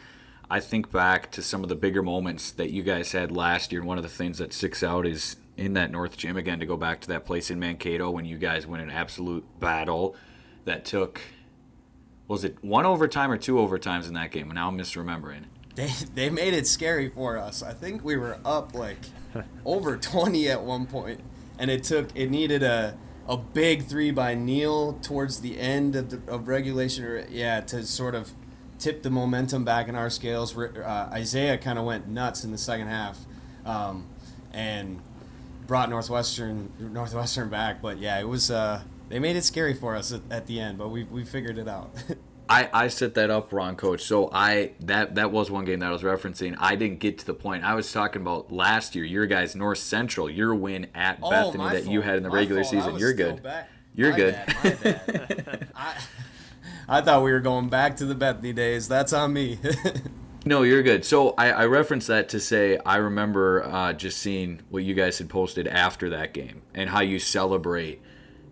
I 0.49 0.59
think 0.59 0.91
back 0.91 1.31
to 1.31 1.43
some 1.43 1.61
of 1.61 1.69
the 1.69 1.75
bigger 1.75 2.01
moments 2.01 2.51
that 2.51 2.71
you 2.71 2.81
guys 2.81 3.11
had 3.11 3.31
last 3.31 3.71
year, 3.71 3.81
and 3.81 3.87
one 3.87 3.97
of 3.97 4.03
the 4.03 4.09
things 4.09 4.39
that 4.39 4.51
sticks 4.51 4.81
out 4.81 5.05
is 5.05 5.35
in 5.57 5.73
that 5.73 5.91
North 5.91 6.17
Gym 6.17 6.37
again 6.37 6.59
to 6.59 6.65
go 6.65 6.77
back 6.77 7.01
to 7.01 7.07
that 7.09 7.25
place 7.25 7.51
in 7.51 7.59
Mankato 7.59 8.09
when 8.09 8.25
you 8.25 8.37
guys 8.37 8.65
win 8.65 8.81
an 8.81 8.89
absolute 8.89 9.45
battle 9.59 10.15
that 10.65 10.85
took 10.85 11.21
was 12.27 12.43
it 12.43 12.63
one 12.63 12.85
overtime 12.85 13.31
or 13.31 13.37
two 13.37 13.55
overtimes 13.55 14.07
in 14.07 14.13
that 14.13 14.31
game? 14.31 14.49
Now 14.49 14.69
I'm 14.69 14.77
misremembering. 14.77 15.45
They 15.75 15.91
they 16.13 16.29
made 16.29 16.53
it 16.53 16.67
scary 16.67 17.09
for 17.09 17.37
us. 17.37 17.61
I 17.61 17.73
think 17.73 18.03
we 18.03 18.17
were 18.17 18.39
up 18.45 18.73
like 18.73 18.99
over 19.65 19.97
20 19.97 20.47
at 20.47 20.63
one 20.63 20.85
point, 20.85 21.21
and 21.57 21.69
it 21.69 21.83
took 21.83 22.15
it 22.15 22.29
needed 22.29 22.63
a 22.63 22.97
a 23.27 23.37
big 23.37 23.85
three 23.85 24.11
by 24.11 24.33
Neil 24.33 24.93
towards 24.93 25.41
the 25.41 25.59
end 25.59 25.95
of 25.95 26.09
the 26.09 26.31
of 26.31 26.47
regulation, 26.47 27.03
or 27.03 27.25
yeah, 27.29 27.61
to 27.61 27.83
sort 27.83 28.15
of 28.15 28.31
tipped 28.79 29.03
the 29.03 29.09
momentum 29.09 29.63
back 29.63 29.87
in 29.87 29.95
our 29.95 30.09
scales. 30.09 30.57
Uh, 30.57 31.09
Isaiah 31.11 31.57
kind 31.57 31.77
of 31.77 31.85
went 31.85 32.07
nuts 32.07 32.43
in 32.43 32.51
the 32.51 32.57
second 32.57 32.87
half, 32.87 33.19
um, 33.65 34.07
and 34.53 35.01
brought 35.67 35.89
Northwestern 35.89 36.71
Northwestern 36.79 37.49
back. 37.49 37.81
But 37.81 37.99
yeah, 37.99 38.19
it 38.19 38.27
was 38.27 38.49
uh, 38.49 38.81
they 39.09 39.19
made 39.19 39.35
it 39.35 39.43
scary 39.43 39.73
for 39.73 39.95
us 39.95 40.11
at, 40.11 40.21
at 40.31 40.47
the 40.47 40.59
end, 40.59 40.77
but 40.77 40.89
we, 40.89 41.03
we 41.03 41.23
figured 41.23 41.57
it 41.57 41.67
out. 41.67 41.91
I, 42.49 42.67
I 42.73 42.87
set 42.87 43.13
that 43.13 43.29
up 43.29 43.53
wrong, 43.53 43.75
coach. 43.75 44.01
So 44.01 44.29
I 44.33 44.71
that 44.79 45.15
that 45.15 45.31
was 45.31 45.51
one 45.51 45.65
game 45.65 45.79
that 45.79 45.89
I 45.89 45.91
was 45.91 46.01
referencing. 46.01 46.55
I 46.59 46.75
didn't 46.75 46.99
get 46.99 47.19
to 47.19 47.25
the 47.25 47.35
point. 47.35 47.63
I 47.63 47.75
was 47.75 47.91
talking 47.91 48.23
about 48.23 48.51
last 48.51 48.95
year, 48.95 49.05
your 49.05 49.27
guys 49.27 49.55
North 49.55 49.77
Central, 49.77 50.27
your 50.29 50.55
win 50.55 50.87
at 50.95 51.19
oh, 51.21 51.29
Bethany 51.29 51.63
that 51.65 51.83
fault. 51.83 51.93
you 51.93 52.01
had 52.01 52.17
in 52.17 52.23
the 52.23 52.29
my 52.29 52.35
regular 52.35 52.63
fault. 52.63 52.71
season. 52.71 52.97
You're 52.97 53.13
good. 53.13 53.43
Back. 53.43 53.69
You're 53.93 54.11
my 54.11 54.17
good. 54.17 54.33
Bad, 54.33 54.63
my 54.63 54.69
bad. 54.71 55.67
I, 55.75 56.01
I 56.89 57.01
thought 57.01 57.23
we 57.23 57.31
were 57.31 57.39
going 57.39 57.69
back 57.69 57.97
to 57.97 58.05
the 58.05 58.15
Bethany 58.15 58.53
days. 58.53 58.87
That's 58.87 59.13
on 59.13 59.33
me. 59.33 59.59
No, 60.45 60.63
you're 60.63 60.83
good. 60.83 61.03
So 61.03 61.33
I, 61.37 61.51
I 61.51 61.65
referenced 61.65 62.07
that 62.07 62.29
to 62.29 62.39
say 62.39 62.79
I 62.85 62.95
remember 62.95 63.63
uh, 63.65 63.91
just 63.93 64.19
seeing 64.19 64.61
what 64.69 64.85
you 64.85 64.93
guys 64.93 65.17
had 65.17 65.29
posted 65.29 65.67
after 65.67 66.09
that 66.11 66.33
game 66.33 66.61
and 66.73 66.89
how 66.89 67.01
you 67.01 67.19
celebrate 67.19 68.01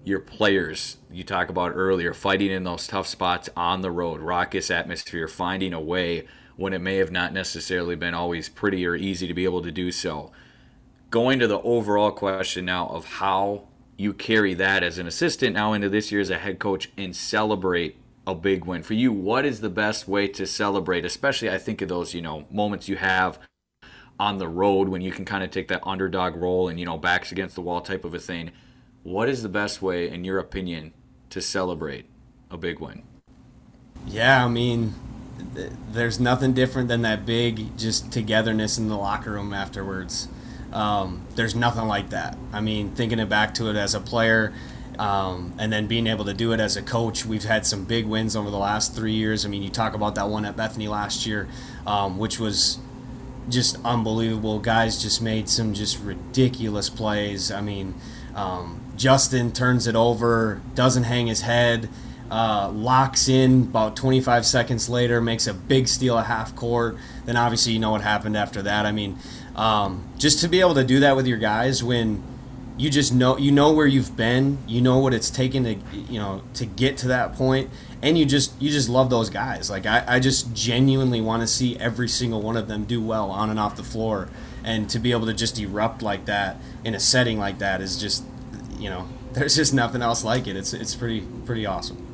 your 0.03 0.19
players. 0.19 0.97
You 1.10 1.23
talk 1.23 1.49
about 1.49 1.71
earlier 1.75 2.13
fighting 2.13 2.51
in 2.51 2.65
those 2.65 2.88
tough 2.88 3.08
spots 3.08 3.49
on 3.56 3.82
the 3.82 3.91
road, 3.91 4.19
raucous 4.19 4.69
atmosphere, 4.69 5.27
finding 5.27 5.73
a 5.73 5.80
way 5.80 6.27
when 6.58 6.73
it 6.73 6.82
may 6.82 6.97
have 6.97 7.12
not 7.12 7.34
necessarily 7.34 7.95
been 7.95 8.13
always 8.13 8.49
pretty 8.49 8.86
or 8.86 8.95
easy 8.95 9.25
to 9.27 9.34
be 9.34 9.45
able 9.45 9.62
to 9.62 9.71
do 9.71 9.91
so. 9.91 10.32
Going 11.10 11.39
to 11.39 11.47
the 11.47 11.62
overall 11.62 12.12
question 12.12 12.65
now 12.65 12.88
of 12.88 13.06
how 13.06 13.69
you 13.97 14.13
carry 14.13 14.53
that 14.56 14.84
as 14.84 14.97
an 14.97 15.08
assistant 15.08 15.56
now 15.56 15.71
into 15.73 15.88
this 15.88 16.12
year 16.12 16.19
as 16.21 16.30
a 16.30 16.38
head 16.38 16.60
coach 16.60 16.91
and 16.97 17.15
celebrate 17.15 17.97
a 18.27 18.35
big 18.35 18.65
win. 18.65 18.83
For 18.83 18.93
you 18.93 19.11
what 19.11 19.45
is 19.45 19.61
the 19.61 19.69
best 19.69 20.07
way 20.07 20.27
to 20.27 20.45
celebrate 20.45 21.05
especially 21.05 21.49
i 21.49 21.57
think 21.57 21.81
of 21.81 21.87
those 21.87 22.13
you 22.13 22.21
know 22.21 22.45
moments 22.51 22.89
you 22.89 22.97
have 22.97 23.39
on 24.19 24.37
the 24.37 24.47
road 24.47 24.89
when 24.89 25.01
you 25.01 25.11
can 25.11 25.25
kind 25.25 25.43
of 25.43 25.51
take 25.51 25.67
that 25.69 25.81
underdog 25.85 26.35
role 26.35 26.67
and 26.67 26.79
you 26.79 26.85
know 26.85 26.97
backs 26.97 27.31
against 27.31 27.55
the 27.55 27.61
wall 27.61 27.81
type 27.81 28.03
of 28.03 28.13
a 28.13 28.19
thing? 28.19 28.51
What 29.03 29.29
is 29.29 29.43
the 29.43 29.49
best 29.49 29.81
way 29.81 30.09
in 30.09 30.23
your 30.23 30.39
opinion 30.39 30.93
to 31.29 31.41
celebrate 31.41 32.05
a 32.51 32.57
big 32.57 32.79
win? 32.79 33.03
Yeah 34.05 34.45
i 34.45 34.49
mean 34.49 34.95
th- 35.55 35.71
there's 35.91 36.19
nothing 36.19 36.53
different 36.53 36.87
than 36.87 37.01
that 37.03 37.25
big 37.25 37.77
just 37.77 38.11
togetherness 38.11 38.77
in 38.77 38.89
the 38.89 38.97
locker 38.97 39.31
room 39.31 39.53
afterwards. 39.53 40.27
Um, 40.73 41.25
there's 41.35 41.55
nothing 41.55 41.85
like 41.85 42.09
that. 42.09 42.37
I 42.51 42.59
mean 42.59 42.91
thinking 42.91 43.19
it 43.19 43.29
back 43.29 43.53
to 43.55 43.69
it 43.69 43.75
as 43.75 43.93
a 43.95 44.01
player 44.01 44.53
um, 44.99 45.53
and 45.60 45.71
then 45.71 45.88
being 45.88 46.07
able 46.07 46.25
to 46.25 46.33
do 46.33 46.51
it 46.53 46.60
as 46.60 46.75
a 46.75 46.81
coach, 46.81 47.25
we've 47.25 47.43
had 47.43 47.65
some 47.65 47.86
big 47.86 48.05
wins 48.05 48.36
over 48.36 48.49
the 48.49 48.57
last 48.57 48.95
three 48.95 49.13
years. 49.13 49.45
I 49.45 49.49
mean, 49.49 49.62
you 49.62 49.69
talk 49.69 49.93
about 49.93 50.15
that 50.15 50.29
one 50.29 50.45
at 50.45 50.55
Bethany 50.57 50.88
last 50.88 51.25
year, 51.25 51.47
um, 51.86 52.17
which 52.17 52.39
was 52.39 52.79
just 53.49 53.77
unbelievable. 53.86 54.60
Guys 54.60 55.01
just 55.01 55.21
made 55.21 55.49
some 55.49 55.73
just 55.73 56.01
ridiculous 56.01 56.89
plays. 56.89 57.51
I 57.51 57.62
mean, 57.62 57.93
um, 58.36 58.81
Justin 58.95 59.51
turns 59.51 59.88
it 59.88 59.95
over, 59.95 60.62
doesn't 60.73 61.03
hang 61.03 61.27
his 61.27 61.41
head, 61.41 61.89
uh, 62.29 62.69
locks 62.73 63.29
in 63.29 63.63
about 63.63 63.95
25 63.95 64.45
seconds 64.45 64.89
later, 64.89 65.21
makes 65.21 65.47
a 65.47 65.53
big 65.53 65.88
steal 65.88 66.17
at 66.17 66.25
half 66.25 66.55
court. 66.55 66.97
Then 67.25 67.38
obviously 67.38 67.73
you 67.73 67.79
know 67.79 67.91
what 67.91 68.01
happened 68.01 68.36
after 68.36 68.62
that. 68.63 68.86
I 68.86 68.91
mean, 68.91 69.17
um, 69.55 70.03
just 70.17 70.39
to 70.41 70.47
be 70.47 70.60
able 70.60 70.75
to 70.75 70.83
do 70.83 70.99
that 71.01 71.15
with 71.15 71.27
your 71.27 71.38
guys 71.38 71.83
when 71.83 72.21
you 72.77 72.89
just 72.89 73.13
know 73.13 73.37
you 73.37 73.51
know 73.51 73.71
where 73.73 73.87
you've 73.87 74.15
been 74.15 74.57
you 74.67 74.81
know 74.81 74.99
what 74.99 75.13
it's 75.13 75.29
taken 75.29 75.63
to 75.63 75.75
you 75.93 76.19
know 76.19 76.41
to 76.53 76.65
get 76.65 76.95
to 76.97 77.07
that 77.07 77.33
point 77.33 77.69
and 78.01 78.17
you 78.17 78.25
just 78.25 78.59
you 78.61 78.69
just 78.69 78.89
love 78.89 79.09
those 79.09 79.29
guys. 79.29 79.69
Like 79.69 79.85
i, 79.85 80.03
I 80.07 80.19
just 80.19 80.53
genuinely 80.53 81.21
want 81.21 81.41
to 81.41 81.47
see 81.47 81.77
every 81.79 82.07
single 82.07 82.41
one 82.41 82.55
of 82.57 82.67
them 82.67 82.85
do 82.85 83.01
well 83.01 83.31
on 83.31 83.49
and 83.49 83.59
off 83.59 83.75
the 83.75 83.83
floor. 83.83 84.29
And 84.63 84.89
to 84.89 84.99
be 84.99 85.11
able 85.11 85.27
to 85.27 85.33
just 85.33 85.57
erupt 85.59 86.01
like 86.01 86.25
that 86.25 86.57
in 86.83 86.93
a 86.93 86.99
setting 86.99 87.39
like 87.39 87.59
that 87.59 87.81
is 87.81 87.97
just 87.97 88.23
you 88.77 88.89
know 88.89 89.07
there's 89.33 89.55
just 89.55 89.73
nothing 89.73 90.01
else 90.01 90.23
like 90.23 90.47
it. 90.47 90.55
It's 90.55 90.73
it's 90.73 90.95
pretty 90.95 91.21
pretty 91.45 91.65
awesome 91.65 92.06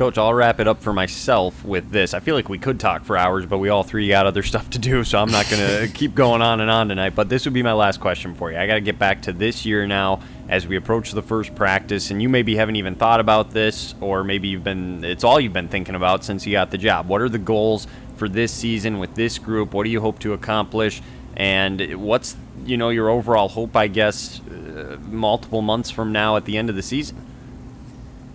Coach, 0.00 0.16
I'll 0.16 0.32
wrap 0.32 0.60
it 0.60 0.66
up 0.66 0.80
for 0.80 0.94
myself 0.94 1.62
with 1.62 1.90
this. 1.90 2.14
I 2.14 2.20
feel 2.20 2.34
like 2.34 2.48
we 2.48 2.56
could 2.56 2.80
talk 2.80 3.04
for 3.04 3.18
hours, 3.18 3.44
but 3.44 3.58
we 3.58 3.68
all 3.68 3.82
three 3.82 4.08
got 4.08 4.24
other 4.24 4.42
stuff 4.52 4.70
to 4.70 4.78
do, 4.78 5.04
so 5.04 5.18
I'm 5.18 5.30
not 5.30 5.50
going 5.50 5.60
to 5.86 5.92
keep 5.92 6.14
going 6.14 6.40
on 6.40 6.62
and 6.62 6.70
on 6.70 6.88
tonight. 6.88 7.14
But 7.14 7.28
this 7.28 7.44
would 7.44 7.52
be 7.52 7.62
my 7.62 7.74
last 7.74 8.00
question 8.00 8.34
for 8.34 8.50
you. 8.50 8.56
I 8.56 8.66
got 8.66 8.76
to 8.76 8.80
get 8.80 8.98
back 8.98 9.20
to 9.24 9.32
this 9.34 9.66
year 9.66 9.86
now 9.86 10.22
as 10.48 10.66
we 10.66 10.76
approach 10.76 11.12
the 11.12 11.20
first 11.20 11.54
practice, 11.54 12.10
and 12.10 12.22
you 12.22 12.30
maybe 12.30 12.56
haven't 12.56 12.76
even 12.76 12.94
thought 12.94 13.20
about 13.20 13.50
this, 13.50 13.94
or 14.00 14.24
maybe 14.24 14.48
you've 14.48 14.64
been, 14.64 15.04
it's 15.04 15.22
all 15.22 15.38
you've 15.38 15.52
been 15.52 15.68
thinking 15.68 15.94
about 15.94 16.24
since 16.24 16.46
you 16.46 16.52
got 16.52 16.70
the 16.70 16.78
job. 16.78 17.06
What 17.06 17.20
are 17.20 17.28
the 17.28 17.36
goals 17.36 17.86
for 18.16 18.26
this 18.26 18.54
season 18.54 19.00
with 19.00 19.16
this 19.16 19.36
group? 19.36 19.74
What 19.74 19.84
do 19.84 19.90
you 19.90 20.00
hope 20.00 20.18
to 20.20 20.32
accomplish? 20.32 21.02
And 21.36 22.02
what's, 22.02 22.38
you 22.64 22.78
know, 22.78 22.88
your 22.88 23.10
overall 23.10 23.50
hope, 23.50 23.76
I 23.76 23.88
guess, 23.88 24.40
uh, 24.48 24.96
multiple 25.10 25.60
months 25.60 25.90
from 25.90 26.10
now 26.10 26.36
at 26.36 26.46
the 26.46 26.56
end 26.56 26.70
of 26.70 26.76
the 26.76 26.82
season? 26.82 27.18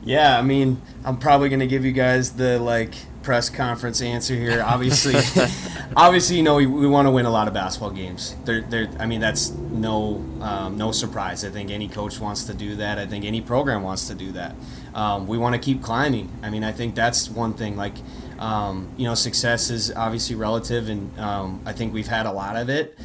Yeah, 0.05 0.37
I 0.37 0.43
mean, 0.43 0.81
I'm 1.03 1.17
probably 1.17 1.49
gonna 1.49 1.67
give 1.67 1.83
you 1.83 1.91
guys 1.91 2.33
the 2.33 2.59
like 2.59 2.93
press 3.23 3.49
conference 3.49 4.03
answer 4.03 4.35
here. 4.35 4.61
Obviously, 4.63 5.15
obviously, 5.95 6.37
you 6.37 6.43
know, 6.43 6.55
we, 6.55 6.67
we 6.67 6.87
want 6.87 7.07
to 7.07 7.11
win 7.11 7.25
a 7.25 7.29
lot 7.31 7.47
of 7.47 7.55
basketball 7.55 7.89
games. 7.89 8.35
There, 8.45 8.61
there. 8.61 8.87
I 8.99 9.07
mean, 9.07 9.19
that's 9.19 9.49
no, 9.49 10.23
um, 10.41 10.77
no 10.77 10.91
surprise. 10.91 11.43
I 11.43 11.49
think 11.49 11.71
any 11.71 11.87
coach 11.87 12.19
wants 12.19 12.43
to 12.43 12.53
do 12.53 12.75
that. 12.75 12.99
I 12.99 13.07
think 13.07 13.25
any 13.25 13.41
program 13.41 13.81
wants 13.81 14.07
to 14.07 14.13
do 14.13 14.31
that. 14.33 14.55
Um, 14.93 15.25
we 15.25 15.39
want 15.39 15.55
to 15.55 15.59
keep 15.59 15.81
climbing. 15.81 16.31
I 16.43 16.51
mean, 16.51 16.63
I 16.63 16.71
think 16.71 16.93
that's 16.93 17.27
one 17.27 17.53
thing. 17.53 17.75
Like, 17.75 17.95
um, 18.37 18.89
you 18.97 19.05
know, 19.05 19.15
success 19.15 19.71
is 19.71 19.91
obviously 19.91 20.35
relative, 20.35 20.87
and 20.87 21.19
um, 21.19 21.61
I 21.65 21.73
think 21.73 21.95
we've 21.95 22.07
had 22.07 22.27
a 22.27 22.31
lot 22.31 22.55
of 22.55 22.69
it. 22.69 22.95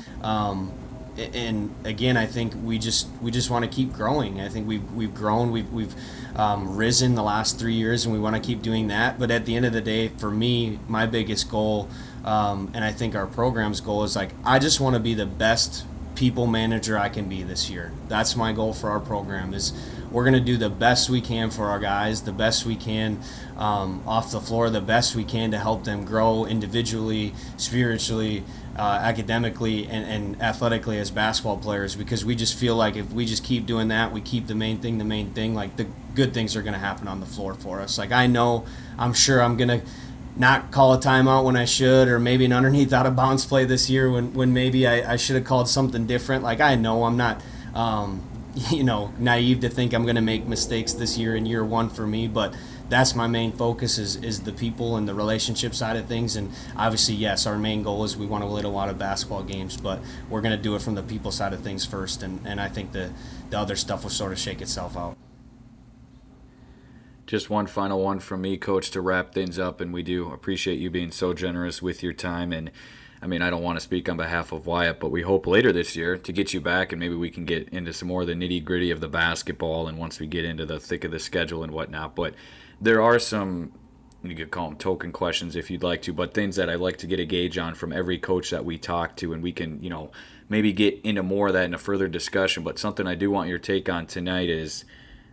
And 1.35 1.75
again, 1.85 2.17
I 2.17 2.27
think 2.27 2.55
we 2.65 2.79
just 2.79 3.09
we 3.21 3.31
just 3.31 3.51
want 3.51 3.65
to 3.65 3.71
keep 3.71 3.93
growing. 3.93 4.41
I 4.41 4.49
think 4.49 4.67
we've 4.67 4.91
we've 4.93 5.15
grown, 5.15 5.51
we've 5.51 5.71
we've 5.71 5.95
um, 6.35 6.77
risen 6.77 7.15
the 7.15 7.23
last 7.23 7.59
three 7.59 7.75
years, 7.75 8.05
and 8.05 8.13
we 8.13 8.19
want 8.19 8.37
to 8.37 8.43
keep 8.43 8.63
doing 8.63 8.89
that. 8.89 9.19
But 9.19 9.31
at 9.31 9.45
the 9.45 9.55
end 9.55 9.67
of 9.67 9.73
the 9.73 9.81
day, 9.81 10.09
for 10.09 10.31
me, 10.31 10.79
my 10.89 11.07
biggest 11.07 11.51
goal, 11.51 11.89
um, 12.25 12.71
and 12.75 12.85
I 12.85 12.93
think 12.93 13.15
our 13.15 13.27
program's 13.27 13.81
goal 13.81 14.05
is 14.05 14.17
like 14.17 14.31
I 14.45 14.59
just 14.59 14.81
want 14.81 14.95
to 14.95 15.01
be 15.01 15.15
the 15.15 15.27
best 15.27 15.85
people 16.15 16.47
manager 16.47 16.99
I 16.99 17.09
can 17.09 17.29
be 17.29 17.43
this 17.43 17.71
year. 17.71 17.93
That's 18.09 18.37
my 18.37 18.53
goal 18.53 18.73
for 18.73 18.91
our 18.91 19.01
program. 19.01 19.55
Is 19.55 19.73
we're 20.11 20.25
going 20.25 20.35
to 20.35 20.41
do 20.41 20.57
the 20.57 20.71
best 20.71 21.09
we 21.09 21.21
can 21.21 21.51
for 21.51 21.67
our 21.67 21.79
guys, 21.79 22.23
the 22.23 22.33
best 22.33 22.67
we 22.67 22.77
can 22.77 23.21
um, 23.57 24.03
off 24.07 24.33
the 24.33 24.41
floor, 24.41 24.69
the 24.71 24.81
best 24.81 25.15
we 25.15 25.25
can 25.25 25.51
to 25.53 25.59
help 25.59 25.85
them 25.85 26.05
grow 26.05 26.45
individually, 26.45 27.33
spiritually, 27.57 28.43
uh, 28.77 29.01
academically, 29.03 29.87
and, 29.87 30.05
and 30.07 30.43
athletically 30.43 30.99
as 30.99 31.11
basketball 31.11 31.59
players. 31.59 31.97
Because 31.97 32.25
we 32.25 32.35
just 32.35 32.57
feel 32.57 32.77
like 32.77 32.97
if 32.97 33.13
we 33.13 33.27
just 33.27 33.45
keep 33.45 33.67
doing 33.67 33.89
that, 33.89 34.13
we 34.13 34.21
keep 34.21 34.47
the 34.47 34.55
main 34.55 34.79
thing 34.79 34.99
the 34.99 35.05
main 35.05 35.33
thing. 35.33 35.55
Like 35.55 35.77
the 35.77 35.87
good 36.15 36.35
things 36.35 36.57
are 36.57 36.63
going 36.63 36.75
to 36.75 36.79
happen 36.79 37.09
on 37.09 37.21
the 37.21 37.27
floor 37.27 37.55
for 37.55 37.81
us. 37.81 37.99
Like 37.99 38.13
I 38.13 38.27
know, 38.27 38.65
I'm 38.99 39.13
sure 39.13 39.43
I'm 39.43 39.57
going 39.57 39.81
to 39.81 39.83
not 40.37 40.71
call 40.71 40.95
a 40.95 40.99
timeout 40.99 41.45
when 41.45 41.57
I 41.57 41.65
should, 41.65 42.09
or 42.09 42.19
maybe 42.19 42.45
an 42.45 42.53
underneath 42.53 42.93
out 42.93 43.07
of 43.07 43.17
bounds 43.17 43.45
play 43.45 43.65
this 43.65 43.91
year 43.91 44.11
when, 44.11 44.33
when 44.33 44.53
maybe 44.53 44.87
I, 44.87 45.13
I 45.13 45.17
should 45.17 45.37
have 45.37 45.45
called 45.45 45.69
something 45.69 46.07
different. 46.07 46.43
Like 46.43 46.61
I 46.61 46.77
know 46.77 47.05
I'm 47.05 47.17
not, 47.17 47.43
um, 47.75 48.23
you 48.71 48.85
know, 48.85 49.13
naive 49.19 49.61
to 49.61 49.69
think 49.69 49.93
I'm 49.93 50.05
going 50.05 50.17
to 50.17 50.23
make 50.23 50.47
mistakes 50.47 50.93
this 50.93 51.19
year 51.19 51.37
in 51.37 51.47
year 51.47 51.65
one 51.65 51.91
for 51.91 52.07
me, 52.07 52.27
but 52.29 52.55
that's 52.91 53.15
my 53.15 53.29
main 53.29 53.53
focus 53.53 53.99
is, 53.99 54.17
is 54.17 54.41
the 54.41 54.53
people 54.53 54.97
and 54.97 55.09
the 55.09 55.15
relationship 55.15 55.75
side 55.75 55.97
of 55.97 56.07
things. 56.07 56.35
And 56.35 56.51
obviously, 56.77 57.15
yes, 57.15 57.47
our 57.47 57.57
main 57.57 57.85
goal 57.85 58.03
is 58.05 58.17
we 58.17 58.27
want 58.27 58.43
to 58.43 58.51
win 58.51 58.65
a 58.65 58.71
lot 58.71 58.89
of 58.89 58.99
basketball 58.99 59.45
games, 59.45 59.77
but 59.77 60.01
we're 60.29 60.41
going 60.41 60.57
to 60.57 60.63
do 60.63 60.75
it 60.75 60.83
from 60.83 60.97
the 60.97 61.03
people 61.03 61.31
side 61.31 61.53
of 61.53 61.61
things 61.61 61.87
first. 61.87 62.23
And, 62.23 62.45
and 62.45 62.61
I 62.61 62.69
think 62.69 62.91
the, 62.91 63.13
the 63.49 63.59
other 63.59 63.77
stuff 63.77 64.03
will 64.03 64.11
sort 64.11 64.33
of 64.33 64.39
shake 64.39 64.61
itself 64.61 64.97
out. 64.97 65.17
Just 67.27 67.49
one 67.49 67.69
final 67.69 68.03
one 68.03 68.19
from 68.19 68.41
me, 68.41 68.57
Coach, 68.57 68.91
to 68.91 69.01
wrap 69.01 69.33
things 69.33 69.57
up. 69.57 69.81
And 69.81 69.95
we 69.95 70.03
do 70.03 70.29
appreciate 70.33 70.81
you 70.81 70.91
being 70.91 71.13
so 71.13 71.33
generous 71.33 71.81
with 71.81 72.03
your 72.03 72.13
time. 72.13 72.53
And 72.53 72.73
I 73.23 73.29
mean, 73.29 73.41
I 73.41 73.51
don't 73.51 73.63
want 73.63 73.77
to 73.77 73.81
speak 73.81 74.09
on 74.09 74.17
behalf 74.17 74.51
of 74.51 74.67
Wyatt, 74.67 74.99
but 74.99 75.13
we 75.13 75.23
hope 75.23 75.47
later 75.47 75.73
this 75.73 75.95
year 75.95 76.17
to 76.17 76.33
get 76.33 76.53
you 76.53 76.61
back 76.61 76.91
and 76.91 76.99
maybe 76.99 77.15
we 77.15 77.31
can 77.31 77.45
get 77.45 77.69
into 77.69 77.93
some 77.93 78.09
more 78.09 78.23
of 78.23 78.27
the 78.27 78.35
nitty 78.35 78.65
gritty 78.65 78.91
of 78.91 79.01
the 79.01 79.09
basketball 79.09 79.87
and 79.87 79.97
once 79.97 80.19
we 80.19 80.27
get 80.27 80.45
into 80.45 80.67
the 80.67 80.81
thick 80.81 81.05
of 81.05 81.13
the 81.13 81.21
schedule 81.21 81.63
and 81.63 81.73
whatnot. 81.73 82.17
But 82.17 82.35
there 82.81 83.03
are 83.03 83.19
some, 83.19 83.73
you 84.23 84.35
could 84.35 84.51
call 84.51 84.69
them 84.69 84.79
token 84.79 85.13
questions 85.13 85.57
if 85.57 85.71
you'd 85.71 85.83
like 85.83 86.03
to, 86.03 86.13
but 86.13 86.35
things 86.35 86.57
that 86.57 86.71
I 86.71 86.75
like 86.75 86.99
to 86.99 87.07
get 87.07 87.21
a 87.21 87.25
gauge 87.25 87.59
on 87.59 87.75
from 87.75 87.93
every 87.93 88.19
coach 88.19 88.51
that 88.51 88.65
we 88.65 88.79
talk 88.79 89.17
to. 89.17 89.33
And 89.33 89.43
we 89.43 89.53
can, 89.53 89.83
you 89.83 89.91
know, 89.91 90.11
maybe 90.49 90.73
get 90.73 91.01
into 91.03 91.23
more 91.23 91.49
of 91.49 91.55
that 91.55 91.65
in 91.65 91.75
a 91.75 91.79
further 91.79 92.09
discussion. 92.09 92.63
But 92.63 92.79
something 92.79 93.07
I 93.07 93.15
do 93.15 93.31
want 93.31 93.49
your 93.49 93.59
take 93.59 93.89
on 93.89 94.07
tonight 94.07 94.51
is 94.51 94.85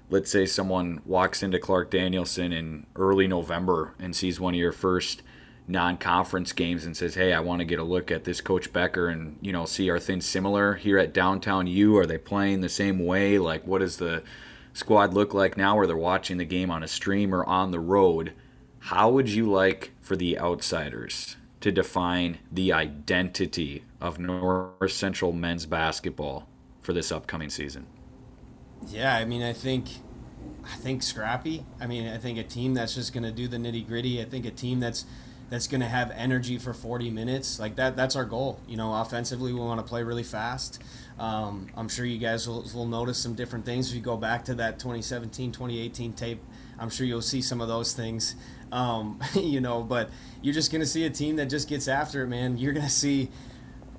let's 0.10 0.32
say 0.32 0.46
someone 0.46 1.02
walks 1.06 1.44
into 1.44 1.60
Clark 1.60 1.92
Danielson 1.92 2.54
in 2.54 2.86
early 2.96 3.28
November 3.28 3.94
and 4.00 4.16
sees 4.16 4.40
one 4.40 4.54
of 4.54 4.60
your 4.60 4.72
first 4.72 5.22
non-conference 5.68 6.54
games 6.54 6.86
and 6.86 6.96
says, 6.96 7.16
"Hey, 7.16 7.34
I 7.34 7.42
want 7.42 7.60
to 7.60 7.66
get 7.66 7.80
a 7.80 7.84
look 7.84 8.10
at 8.10 8.24
this 8.24 8.40
Coach 8.40 8.72
Becker 8.72 9.10
and 9.10 9.38
you 9.42 9.52
know 9.52 9.66
see 9.66 9.90
are 9.90 10.00
things 10.00 10.26
similar 10.26 10.76
here 10.76 10.98
at 10.98 11.14
downtown 11.14 11.68
U? 11.68 11.98
Are 11.98 12.06
they 12.06 12.18
playing 12.18 12.62
the 12.62 12.70
same 12.70 13.06
way? 13.06 13.38
Like, 13.38 13.68
what 13.68 13.82
is 13.82 13.98
the 13.98 14.24
squad 14.78 15.14
look 15.14 15.34
like 15.34 15.58
now? 15.58 15.76
Where 15.76 15.88
they're 15.88 15.98
watching 15.98 16.38
the 16.38 16.46
game 16.46 16.70
on 16.70 16.84
a 16.84 16.88
stream 16.88 17.34
or 17.34 17.44
on 17.46 17.72
the 17.72 17.80
road? 17.80 18.34
How 18.80 19.10
would 19.10 19.28
you 19.28 19.50
like 19.50 19.92
for 20.00 20.16
the 20.16 20.40
outsiders 20.40 21.36
to 21.62 21.72
define 21.72 22.38
the 22.52 22.72
identity 22.72 23.84
of 24.00 24.20
North 24.20 24.92
Central 24.92 25.34
men's 25.34 25.66
basketball 25.66 26.48
for 26.82 26.94
this 26.94 27.12
upcoming 27.12 27.50
season?" 27.50 27.88
Yeah, 28.88 29.16
I 29.16 29.26
mean, 29.26 29.42
I 29.42 29.54
think, 29.54 29.88
I 30.64 30.76
think 30.76 31.02
scrappy. 31.02 31.66
I 31.82 31.88
mean, 31.88 32.08
I 32.08 32.18
think 32.18 32.38
a 32.38 32.44
team 32.44 32.76
that's 32.76 32.94
just 32.94 33.12
going 33.12 33.24
to 33.24 33.32
do 33.32 33.48
the 33.48 33.58
nitty 33.58 33.88
gritty. 33.88 34.22
I 34.22 34.26
think 34.26 34.46
a 34.46 34.52
team 34.52 34.80
that's 34.80 35.06
that's 35.50 35.68
going 35.68 35.82
to 35.82 35.88
have 35.88 36.12
energy 36.12 36.58
for 36.58 36.74
40 36.74 37.10
minutes. 37.10 37.60
Like 37.60 37.76
that, 37.78 37.96
that's 37.96 38.16
our 38.16 38.26
goal. 38.26 38.60
You 38.68 38.78
know, 38.78 38.94
offensively, 38.94 39.54
we 39.54 39.60
want 39.60 39.80
to 39.80 39.88
play 39.88 40.04
really 40.04 40.24
fast. 40.24 40.82
Um, 41.20 41.68
I'm 41.76 41.90
sure 41.90 42.06
you 42.06 42.18
guys 42.18 42.48
will, 42.48 42.66
will 42.74 42.86
notice 42.86 43.18
some 43.18 43.34
different 43.34 43.66
things 43.66 43.90
if 43.90 43.96
you 43.96 44.02
go 44.02 44.18
back 44.18 44.46
to 44.46 44.56
that 44.56 44.80
2017, 44.80 45.52
2018 45.52 46.14
tape. 46.14 46.42
I'm 46.80 46.90
sure 46.90 47.08
you'll 47.08 47.22
see 47.22 47.42
some 47.42 47.62
of 47.62 47.68
those 47.68 47.94
things. 47.94 48.36
Um, 48.72 49.20
you 49.34 49.62
know, 49.62 49.82
but 49.82 50.10
you're 50.42 50.54
just 50.54 50.72
going 50.72 50.82
to 50.82 50.88
see 50.88 51.06
a 51.06 51.10
team 51.10 51.38
that 51.38 51.48
just 51.48 51.70
gets 51.70 51.88
after 51.88 52.24
it, 52.24 52.28
man. 52.28 52.58
You're 52.58 52.74
going 52.74 52.86
to 52.86 52.92
see 52.92 53.30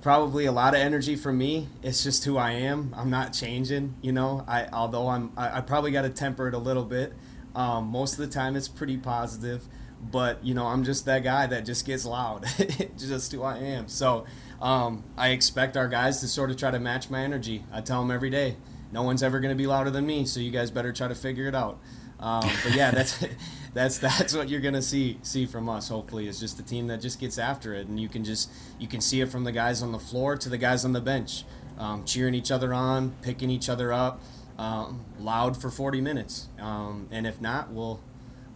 probably 0.01 0.45
a 0.45 0.51
lot 0.51 0.73
of 0.73 0.79
energy 0.79 1.15
from 1.15 1.37
me. 1.37 1.67
It's 1.83 2.03
just 2.03 2.23
who 2.25 2.37
I 2.37 2.51
am. 2.51 2.93
I'm 2.95 3.09
not 3.09 3.33
changing, 3.33 3.95
you 4.01 4.11
know. 4.11 4.45
I 4.47 4.67
although 4.71 5.09
I'm 5.09 5.31
I, 5.35 5.57
I 5.57 5.61
probably 5.61 5.91
got 5.91 6.03
to 6.03 6.09
temper 6.09 6.47
it 6.47 6.53
a 6.53 6.57
little 6.59 6.85
bit. 6.85 7.13
Um, 7.55 7.87
most 7.87 8.13
of 8.13 8.19
the 8.19 8.27
time 8.27 8.55
it's 8.55 8.67
pretty 8.67 8.97
positive, 8.97 9.67
but 10.01 10.43
you 10.43 10.53
know 10.53 10.67
I'm 10.67 10.83
just 10.83 11.05
that 11.05 11.23
guy 11.23 11.47
that 11.47 11.65
just 11.65 11.85
gets 11.85 12.05
loud. 12.05 12.45
just 12.97 13.31
who 13.31 13.43
I 13.43 13.57
am. 13.57 13.87
So 13.87 14.25
um, 14.61 15.03
I 15.17 15.29
expect 15.29 15.77
our 15.77 15.87
guys 15.87 16.19
to 16.21 16.27
sort 16.27 16.51
of 16.51 16.57
try 16.57 16.71
to 16.71 16.79
match 16.79 17.09
my 17.09 17.21
energy. 17.21 17.63
I 17.71 17.81
tell 17.81 18.01
them 18.01 18.11
every 18.11 18.29
day, 18.29 18.57
no 18.91 19.03
one's 19.03 19.23
ever 19.23 19.39
going 19.39 19.55
to 19.55 19.57
be 19.57 19.67
louder 19.67 19.89
than 19.89 20.05
me. 20.05 20.25
So 20.25 20.39
you 20.39 20.51
guys 20.51 20.71
better 20.71 20.91
try 20.91 21.07
to 21.07 21.15
figure 21.15 21.47
it 21.47 21.55
out. 21.55 21.79
Um, 22.19 22.49
but 22.63 22.75
yeah, 22.75 22.91
that's 22.91 23.23
that's 23.73 23.99
that's 23.99 24.35
what 24.35 24.49
you're 24.49 24.61
gonna 24.61 24.81
see 24.81 25.19
see 25.21 25.45
from 25.45 25.69
us. 25.69 25.89
Hopefully, 25.89 26.27
is 26.27 26.39
just 26.39 26.59
a 26.59 26.63
team 26.63 26.87
that 26.87 27.01
just 27.01 27.19
gets 27.19 27.37
after 27.37 27.73
it, 27.73 27.87
and 27.87 27.99
you 27.99 28.09
can 28.09 28.23
just 28.23 28.49
you 28.79 28.87
can 28.87 29.01
see 29.01 29.21
it 29.21 29.29
from 29.29 29.43
the 29.43 29.51
guys 29.51 29.81
on 29.81 29.91
the 29.91 29.99
floor 29.99 30.35
to 30.37 30.49
the 30.49 30.57
guys 30.57 30.85
on 30.85 30.93
the 30.93 31.01
bench, 31.01 31.43
um, 31.77 32.03
cheering 32.05 32.33
each 32.33 32.51
other 32.51 32.73
on, 32.73 33.11
picking 33.21 33.49
each 33.49 33.69
other 33.69 33.93
up, 33.93 34.21
um, 34.57 35.05
loud 35.19 35.59
for 35.59 35.69
40 35.69 36.01
minutes. 36.01 36.49
Um, 36.59 37.07
and 37.11 37.27
if 37.27 37.39
not, 37.39 37.71
we'll 37.71 38.01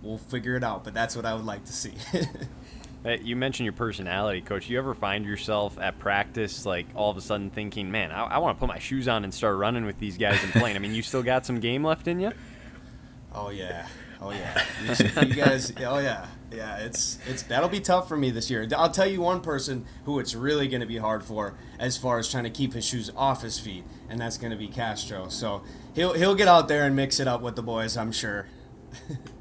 we'll 0.04 0.18
figure 0.18 0.56
it 0.56 0.64
out. 0.64 0.84
But 0.84 0.94
that's 0.94 1.16
what 1.16 1.26
I 1.26 1.34
would 1.34 1.46
like 1.46 1.66
to 1.66 1.74
see. 1.74 1.94
Hey, 3.04 3.20
You 3.22 3.36
mentioned 3.36 3.66
your 3.66 3.74
personality, 3.74 4.40
coach. 4.40 4.70
You 4.70 4.78
ever 4.78 4.94
find 4.94 5.26
yourself 5.26 5.78
at 5.78 6.00
practice, 6.00 6.66
like 6.66 6.86
all 6.96 7.12
of 7.12 7.18
a 7.18 7.22
sudden 7.22 7.50
thinking, 7.50 7.92
"Man, 7.92 8.12
I, 8.14 8.24
I 8.24 8.38
want 8.38 8.56
to 8.56 8.60
put 8.62 8.70
my 8.70 8.80
shoes 8.80 9.10
on 9.10 9.26
and 9.26 9.34
start 9.34 9.58
running 9.58 9.84
with 9.84 10.00
these 10.00 10.18
guys 10.18 10.42
and 10.42 10.54
playing"? 10.54 10.78
I 10.78 10.80
mean, 10.80 10.96
you 10.96 11.02
still 11.02 11.22
got 11.22 11.46
some 11.46 11.60
game 11.60 11.84
left 11.84 12.08
in 12.08 12.22
you. 12.22 12.32
Oh 13.36 13.50
yeah, 13.50 13.88
oh 14.22 14.32
yeah. 14.32 14.64
You, 14.86 15.26
you 15.28 15.34
guys, 15.34 15.74
oh 15.82 15.98
yeah, 15.98 16.28
yeah. 16.50 16.78
It's 16.78 17.20
it's 17.28 17.44
that'll 17.44 17.68
be 17.68 17.82
tough 17.82 18.08
for 18.08 18.16
me 18.16 18.32
this 18.32 18.50
year. 18.50 18.66
I'll 18.78 18.90
tell 18.92 19.08
you 19.08 19.20
one 19.20 19.42
person 19.42 19.86
who 20.06 20.20
it's 20.20 20.34
really 20.34 20.70
going 20.70 20.80
to 20.80 20.88
be 20.88 20.96
hard 20.98 21.26
for 21.26 21.56
as 21.80 21.98
far 21.98 22.20
as 22.20 22.32
trying 22.32 22.46
to 22.46 22.50
keep 22.50 22.72
his 22.72 22.86
shoes 22.86 23.12
off 23.18 23.42
his 23.42 23.60
feet, 23.60 23.84
and 24.10 24.22
that's 24.22 24.38
going 24.38 24.52
to 24.52 24.58
be 24.58 24.70
Castro. 24.70 25.28
So 25.28 25.62
he'll 25.94 26.14
he'll 26.14 26.36
get 26.36 26.48
out 26.48 26.70
there 26.70 26.86
and 26.86 26.96
mix 26.96 27.20
it 27.20 27.28
up 27.28 27.42
with 27.42 27.58
the 27.58 27.64
boys, 27.64 27.98
I'm 27.98 28.14
sure. 28.14 28.48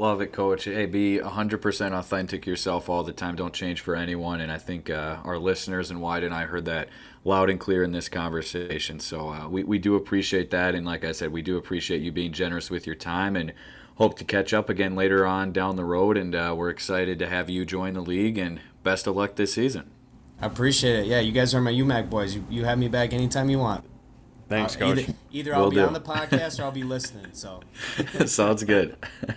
Love 0.00 0.22
it, 0.22 0.32
Coach. 0.32 0.64
Hey, 0.64 0.86
be 0.86 1.18
100% 1.22 1.92
authentic 1.92 2.46
yourself 2.46 2.88
all 2.88 3.02
the 3.02 3.12
time. 3.12 3.36
Don't 3.36 3.52
change 3.52 3.82
for 3.82 3.94
anyone. 3.94 4.40
And 4.40 4.50
I 4.50 4.56
think 4.56 4.88
uh, 4.88 5.18
our 5.24 5.36
listeners 5.36 5.90
and 5.90 6.00
Wyatt 6.00 6.24
and 6.24 6.32
I 6.34 6.44
heard 6.44 6.64
that 6.64 6.88
loud 7.22 7.50
and 7.50 7.60
clear 7.60 7.82
in 7.82 7.92
this 7.92 8.08
conversation. 8.08 8.98
So 8.98 9.28
uh, 9.28 9.46
we, 9.50 9.62
we 9.62 9.78
do 9.78 9.96
appreciate 9.96 10.50
that. 10.52 10.74
And 10.74 10.86
like 10.86 11.04
I 11.04 11.12
said, 11.12 11.32
we 11.32 11.42
do 11.42 11.58
appreciate 11.58 12.00
you 12.00 12.10
being 12.12 12.32
generous 12.32 12.70
with 12.70 12.86
your 12.86 12.96
time 12.96 13.36
and 13.36 13.52
hope 13.96 14.16
to 14.20 14.24
catch 14.24 14.54
up 14.54 14.70
again 14.70 14.96
later 14.96 15.26
on 15.26 15.52
down 15.52 15.76
the 15.76 15.84
road. 15.84 16.16
And 16.16 16.34
uh, 16.34 16.54
we're 16.56 16.70
excited 16.70 17.18
to 17.18 17.28
have 17.28 17.50
you 17.50 17.66
join 17.66 17.92
the 17.92 18.00
league. 18.00 18.38
And 18.38 18.62
best 18.82 19.06
of 19.06 19.16
luck 19.16 19.36
this 19.36 19.52
season. 19.52 19.90
I 20.40 20.46
appreciate 20.46 21.00
it. 21.00 21.06
Yeah, 21.08 21.20
you 21.20 21.32
guys 21.32 21.54
are 21.54 21.60
my 21.60 21.72
UMAC 21.72 22.08
boys. 22.08 22.34
You, 22.34 22.42
you 22.48 22.64
have 22.64 22.78
me 22.78 22.88
back 22.88 23.12
anytime 23.12 23.50
you 23.50 23.58
want. 23.58 23.84
Thanks, 24.48 24.76
Uh, 24.76 24.78
coach. 24.78 24.98
Either, 25.00 25.14
either 25.30 25.54
I'll 25.54 25.64
Will 25.64 25.70
be 25.70 25.76
do. 25.76 25.84
on 25.84 25.92
the 25.92 26.00
podcast 26.00 26.58
or 26.58 26.62
I'll 26.62 26.72
be 26.72 26.84
listening. 26.84 27.26
So. 27.34 27.60
Sounds 28.24 28.64
good. 28.64 28.96